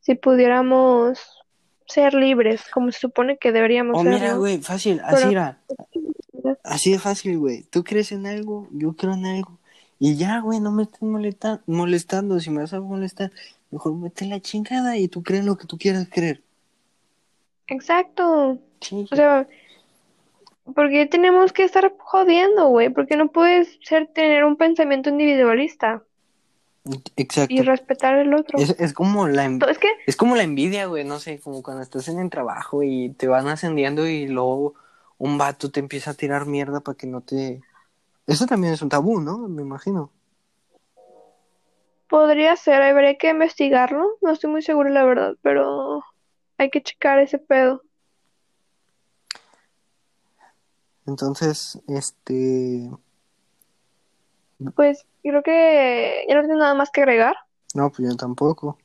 si 0.01 0.15
pudiéramos 0.17 1.44
ser 1.87 2.15
libres, 2.15 2.63
como 2.73 2.91
se 2.93 3.01
supone 3.01 3.37
que 3.39 3.53
deberíamos 3.53 3.97
Oh, 3.99 4.03
ser, 4.03 4.13
mira, 4.15 4.33
¿no? 4.33 4.39
güey, 4.41 4.59
fácil, 4.59 5.01
así 5.05 5.29
era. 5.31 5.59
Así 6.63 6.93
de 6.93 6.99
fácil, 6.99 7.39
güey. 7.39 7.63
Tú 7.65 7.85
crees 7.85 8.13
en 8.13 8.27
algo, 8.27 8.69
yo 8.73 8.93
creo 8.95 9.15
en 9.15 9.27
algo. 9.27 9.59
Y 9.99 10.17
ya, 10.17 10.41
güey, 10.41 10.61
no 10.61 10.73
me 10.73 10.83
estés 10.85 11.03
molesta- 11.03 11.63
molestando. 11.67 12.41
Si 12.41 12.51
me 12.51 12.61
vas 12.63 12.73
a 12.75 12.81
molestar, 12.81 13.31
mejor 13.71 13.95
mete 13.95 14.27
la 14.27 14.41
chingada 14.41 14.97
y 14.99 15.09
tú 15.09 15.23
crees 15.23 15.45
lo 15.45 15.57
que 15.57 15.67
tú 15.67 15.79
quieras 15.79 16.09
creer. 16.11 16.43
Exacto. 17.69 18.59
Sí. 18.81 19.07
O 19.11 19.17
sea, 19.17 19.47
¿por 20.75 20.91
qué 20.91 21.07
tenemos 21.07 21.53
que 21.53 21.65
estar 21.65 21.95
jodiendo, 21.99 22.69
güey? 22.69 22.91
Porque 22.91 23.17
no 23.17 23.29
puedes 23.29 23.79
ser 23.83 24.07
tener 24.09 24.45
un 24.45 24.57
pensamiento 24.57 25.11
individualista 25.11 26.03
Exacto. 27.17 27.55
y 27.55 27.63
respetar 27.63 28.19
el 28.19 28.35
otro. 28.35 28.59
Es, 28.59 28.77
es 28.79 28.93
como 28.93 29.27
la 29.27 29.45
en- 29.47 29.61
Es 29.69 29.79
que, 29.79 29.89
es 30.07 30.17
como 30.17 30.37
la 30.37 30.43
envidia, 30.43 30.87
güey, 30.87 31.05
no 31.05 31.19
sé, 31.19 31.41
como 31.41 31.63
cuando 31.63 31.83
estás 31.83 32.09
en 32.09 32.19
el 32.19 32.29
trabajo 32.31 32.83
y 32.83 33.11
te 33.11 33.27
van 33.27 33.49
ascendiendo 33.49 34.07
y 34.07 34.29
luego 34.29 34.75
un 35.17 35.39
vato 35.39 35.71
te 35.71 35.81
empieza 35.81 36.11
a 36.11 36.15
tirar 36.15 36.47
mierda 36.47 36.81
para 36.81 36.97
que 36.97 37.07
no 37.07 37.21
te... 37.23 37.63
Eso 38.27 38.47
también 38.47 38.75
es 38.75 38.83
un 38.83 38.89
tabú, 38.91 39.21
¿no? 39.21 39.39
Me 39.49 39.63
imagino. 39.63 40.11
podría 42.09 42.55
ser, 42.57 42.83
habría 42.83 43.17
que 43.17 43.31
investigarlo. 43.31 44.19
No 44.23 44.31
estoy 44.33 44.51
muy 44.51 44.63
segura, 44.63 44.91
la 44.91 45.05
verdad, 45.05 45.35
pero 45.43 46.05
hay 46.59 46.71
que 46.71 46.83
checar 46.83 47.19
ese 47.19 47.39
pedo. 47.39 47.83
Entonces, 51.07 51.81
este... 51.89 52.91
Pues 54.77 55.05
creo 55.31 55.43
que 55.43 56.25
ya 56.29 56.35
no 56.35 56.43
tengo 56.43 56.57
nada 56.57 56.75
más 56.75 56.91
que 56.91 57.03
agregar. 57.03 57.37
No, 57.75 57.91
pues 57.91 58.09
yo 58.09 58.17
tampoco. 58.17 58.79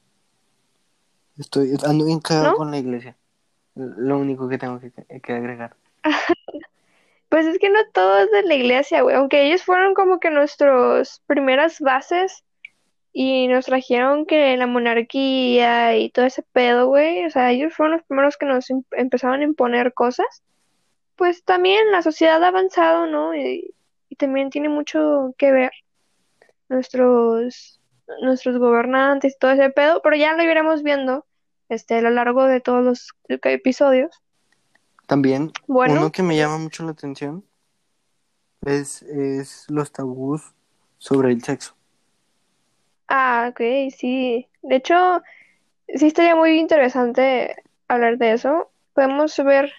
Estoy 1.38 1.71
ando 1.86 2.06
bien 2.06 2.19
cagado 2.19 2.52
¿No? 2.52 2.56
con 2.58 2.71
la 2.71 2.78
iglesia. 2.78 3.15
Lo 3.75 4.17
único 4.17 4.49
que 4.49 4.58
tengo 4.58 4.80
que, 4.80 4.91
que 5.21 5.34
agregar. 5.34 5.75
Pues 7.30 7.45
es 7.45 7.60
que 7.60 7.69
no 7.69 7.78
todo 7.93 8.17
es 8.17 8.32
de 8.32 8.41
la 8.41 8.56
iglesia, 8.56 9.04
güey. 9.04 9.15
Aunque 9.15 9.43
ellos 9.43 9.63
fueron 9.63 9.93
como 9.93 10.19
que 10.19 10.32
nuestras 10.32 11.21
primeras 11.28 11.80
bases 11.80 12.43
y 13.13 13.47
nos 13.47 13.65
trajeron 13.67 14.25
que 14.25 14.58
la 14.58 14.65
monarquía 14.65 15.95
y 15.95 16.10
todo 16.10 16.25
ese 16.25 16.41
pedo, 16.41 16.88
güey. 16.88 17.25
O 17.25 17.30
sea, 17.30 17.52
ellos 17.52 17.71
fueron 17.75 17.97
los 17.97 18.06
primeros 18.08 18.36
que 18.36 18.47
nos 18.47 18.71
em- 18.71 18.84
empezaron 18.93 19.41
a 19.41 19.43
imponer 19.43 19.93
cosas. 19.93 20.41
Pues 21.15 21.43
también 21.43 21.91
la 21.91 22.02
sociedad 22.02 22.43
ha 22.43 22.47
avanzado, 22.47 23.06
¿no? 23.06 23.36
Y, 23.36 23.75
y 24.10 24.15
también 24.15 24.49
tiene 24.49 24.69
mucho 24.69 25.36
que 25.38 25.52
ver 25.52 25.71
nuestros, 26.69 27.79
nuestros 28.21 28.58
gobernantes 28.58 29.34
y 29.36 29.39
todo 29.39 29.51
ese 29.51 29.69
pedo. 29.69 30.01
Pero 30.01 30.15
ya 30.15 30.34
lo 30.34 30.43
iremos 30.43 30.84
viendo 30.84 31.25
este, 31.67 31.95
a 31.97 32.01
lo 32.01 32.12
largo 32.12 32.45
de 32.45 32.62
todos 32.62 32.84
los 32.84 33.10
episodios. 33.27 34.21
También, 35.05 35.51
Bueno. 35.67 35.93
uno 35.93 36.12
que 36.12 36.23
me 36.23 36.38
llama 36.38 36.58
mucho 36.60 36.84
la 36.84 36.91
atención 36.91 37.43
es, 38.65 39.01
es 39.03 39.65
los 39.69 39.91
tabús 39.91 40.53
sobre 40.97 41.32
el 41.32 41.43
sexo. 41.43 41.75
Ah, 43.08 43.47
ok, 43.49 43.91
sí. 43.95 44.47
De 44.62 44.75
hecho, 44.75 45.21
sí 45.88 46.08
estaría 46.08 46.36
muy 46.36 46.60
interesante 46.60 47.55
hablar 47.88 48.17
de 48.17 48.34
eso. 48.34 48.69
Podemos 48.93 49.36
ver 49.38 49.73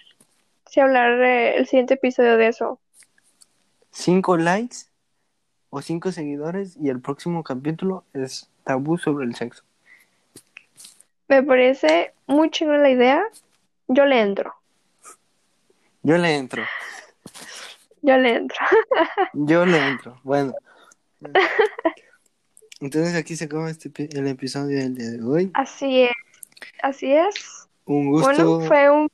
si 0.65 0.79
hablar 0.81 1.21
eh, 1.21 1.57
el 1.57 1.67
siguiente 1.67 1.93
episodio 1.93 2.37
de 2.37 2.47
eso. 2.47 2.79
Cinco 3.91 4.37
likes 4.37 4.90
o 5.71 5.81
cinco 5.81 6.11
seguidores 6.11 6.77
y 6.79 6.89
el 6.89 6.99
próximo 6.99 7.43
capítulo 7.43 8.03
es 8.13 8.51
tabú 8.63 8.97
sobre 8.97 9.25
el 9.25 9.33
sexo. 9.35 9.63
Me 11.27 11.41
parece 11.41 12.13
muy 12.27 12.51
chingona 12.51 12.79
la 12.79 12.89
idea. 12.89 13.23
Yo 13.87 14.05
le 14.05 14.21
entro. 14.21 14.53
Yo 16.03 16.17
le 16.17 16.35
entro, 16.35 16.63
Yo 18.01 18.17
le 18.17 18.35
entro. 18.35 18.57
yo 19.33 19.65
le 19.65 19.77
entro. 19.77 20.19
Bueno. 20.23 20.53
Entonces 22.81 23.15
aquí 23.15 23.35
se 23.35 23.45
acaba 23.45 23.69
este, 23.69 23.91
el 24.11 24.27
episodio 24.27 24.79
del 24.79 24.95
día 24.95 25.11
de 25.11 25.23
hoy. 25.23 25.51
Así 25.53 26.03
es. 26.03 26.11
Así 26.81 27.13
es. 27.13 27.69
Un 27.85 28.09
gusto. 28.09 28.27
Bueno, 28.27 28.67
fue 28.67 28.89
un 28.89 29.07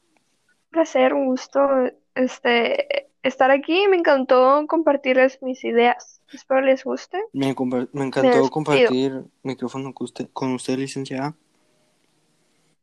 placer, 0.71 1.13
un 1.13 1.25
gusto 1.25 1.91
este 2.15 3.09
estar 3.21 3.51
aquí. 3.51 3.87
Me 3.89 3.97
encantó 3.97 4.65
compartirles 4.67 5.41
mis 5.43 5.63
ideas. 5.65 6.16
Espero 6.33 6.61
les 6.61 6.83
guste. 6.83 7.21
Me, 7.33 7.53
me 7.57 7.87
Me 7.93 8.05
encantó 8.05 8.27
despido. 8.29 8.49
compartir 8.49 9.23
micrófono 9.43 9.93
con 9.93 10.05
usted, 10.05 10.27
con 10.33 10.53
usted, 10.53 10.77
licenciada. 10.77 11.35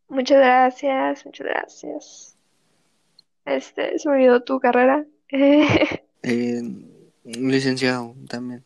Muchas 0.09 0.38
gracias, 0.38 1.24
muchas 1.26 1.46
gracias. 1.46 2.37
Este, 3.44 3.98
se 3.98 4.09
me 4.09 4.14
olvidó 4.16 4.42
tu 4.42 4.59
carrera. 4.61 5.04
Eh, 6.26 6.62
licenciado 7.24 8.14
también. 8.30 8.64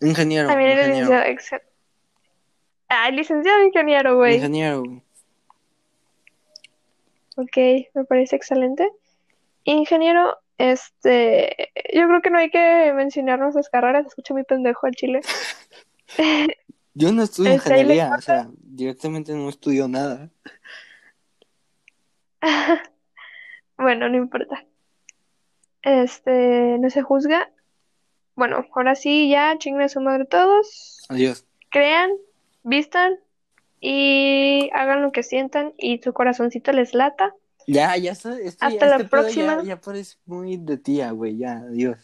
Ingeniero. 0.00 0.48
También 0.48 0.70
eres 0.70 0.88
licenciado. 0.88 1.24
exa- 1.24 1.62
Ah, 2.88 3.10
licenciado 3.10 3.62
ingeniero, 3.64 4.16
güey. 4.16 4.36
Ingeniero. 4.36 4.82
güey. 4.82 5.02
Ok, 7.36 7.56
me 7.94 8.04
parece 8.04 8.36
excelente. 8.36 8.88
Ingeniero, 9.64 10.38
este, 10.60 11.72
yo 11.94 12.06
creo 12.06 12.20
que 12.20 12.28
no 12.28 12.38
hay 12.38 12.50
que 12.50 12.92
mencionar 12.94 13.38
nuestras 13.38 13.70
carreras, 13.70 14.06
escucho 14.06 14.34
muy 14.34 14.44
pendejo 14.44 14.86
al 14.86 14.94
chile. 14.94 15.20
Yo 16.92 17.12
no 17.12 17.22
estudio 17.22 17.52
Este, 17.52 17.70
ingeniería, 17.70 18.12
o 18.14 18.20
sea, 18.20 18.50
directamente 18.58 19.32
no 19.32 19.48
estudio 19.48 19.88
nada. 19.88 20.28
Bueno, 23.78 24.10
no 24.10 24.18
importa. 24.18 24.66
Este, 25.80 26.76
no 26.78 26.90
se 26.90 27.00
juzga. 27.00 27.50
Bueno, 28.34 28.66
ahora 28.74 28.94
sí, 28.94 29.30
ya, 29.30 29.56
chinguen 29.56 29.84
a 29.84 29.88
su 29.88 30.02
madre 30.02 30.26
todos. 30.26 31.06
Adiós. 31.08 31.46
Crean, 31.70 32.10
vistan 32.62 33.18
y 33.80 34.68
hagan 34.74 35.00
lo 35.00 35.12
que 35.12 35.22
sientan 35.22 35.72
y 35.78 36.02
su 36.02 36.12
corazoncito 36.12 36.72
les 36.72 36.92
lata. 36.92 37.34
Ya, 37.72 37.96
ya 37.96 38.12
está. 38.12 38.38
Esto, 38.38 38.66
Hasta 38.66 38.86
la 38.86 38.96
este 38.96 39.08
próxima. 39.08 39.56
Ya, 39.58 39.62
ya 39.62 39.80
parece 39.80 40.16
muy 40.26 40.56
de 40.56 40.76
tía, 40.76 41.10
güey. 41.12 41.36
Ya, 41.36 41.58
adiós. 41.58 41.98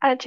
Ah, 0.00 0.16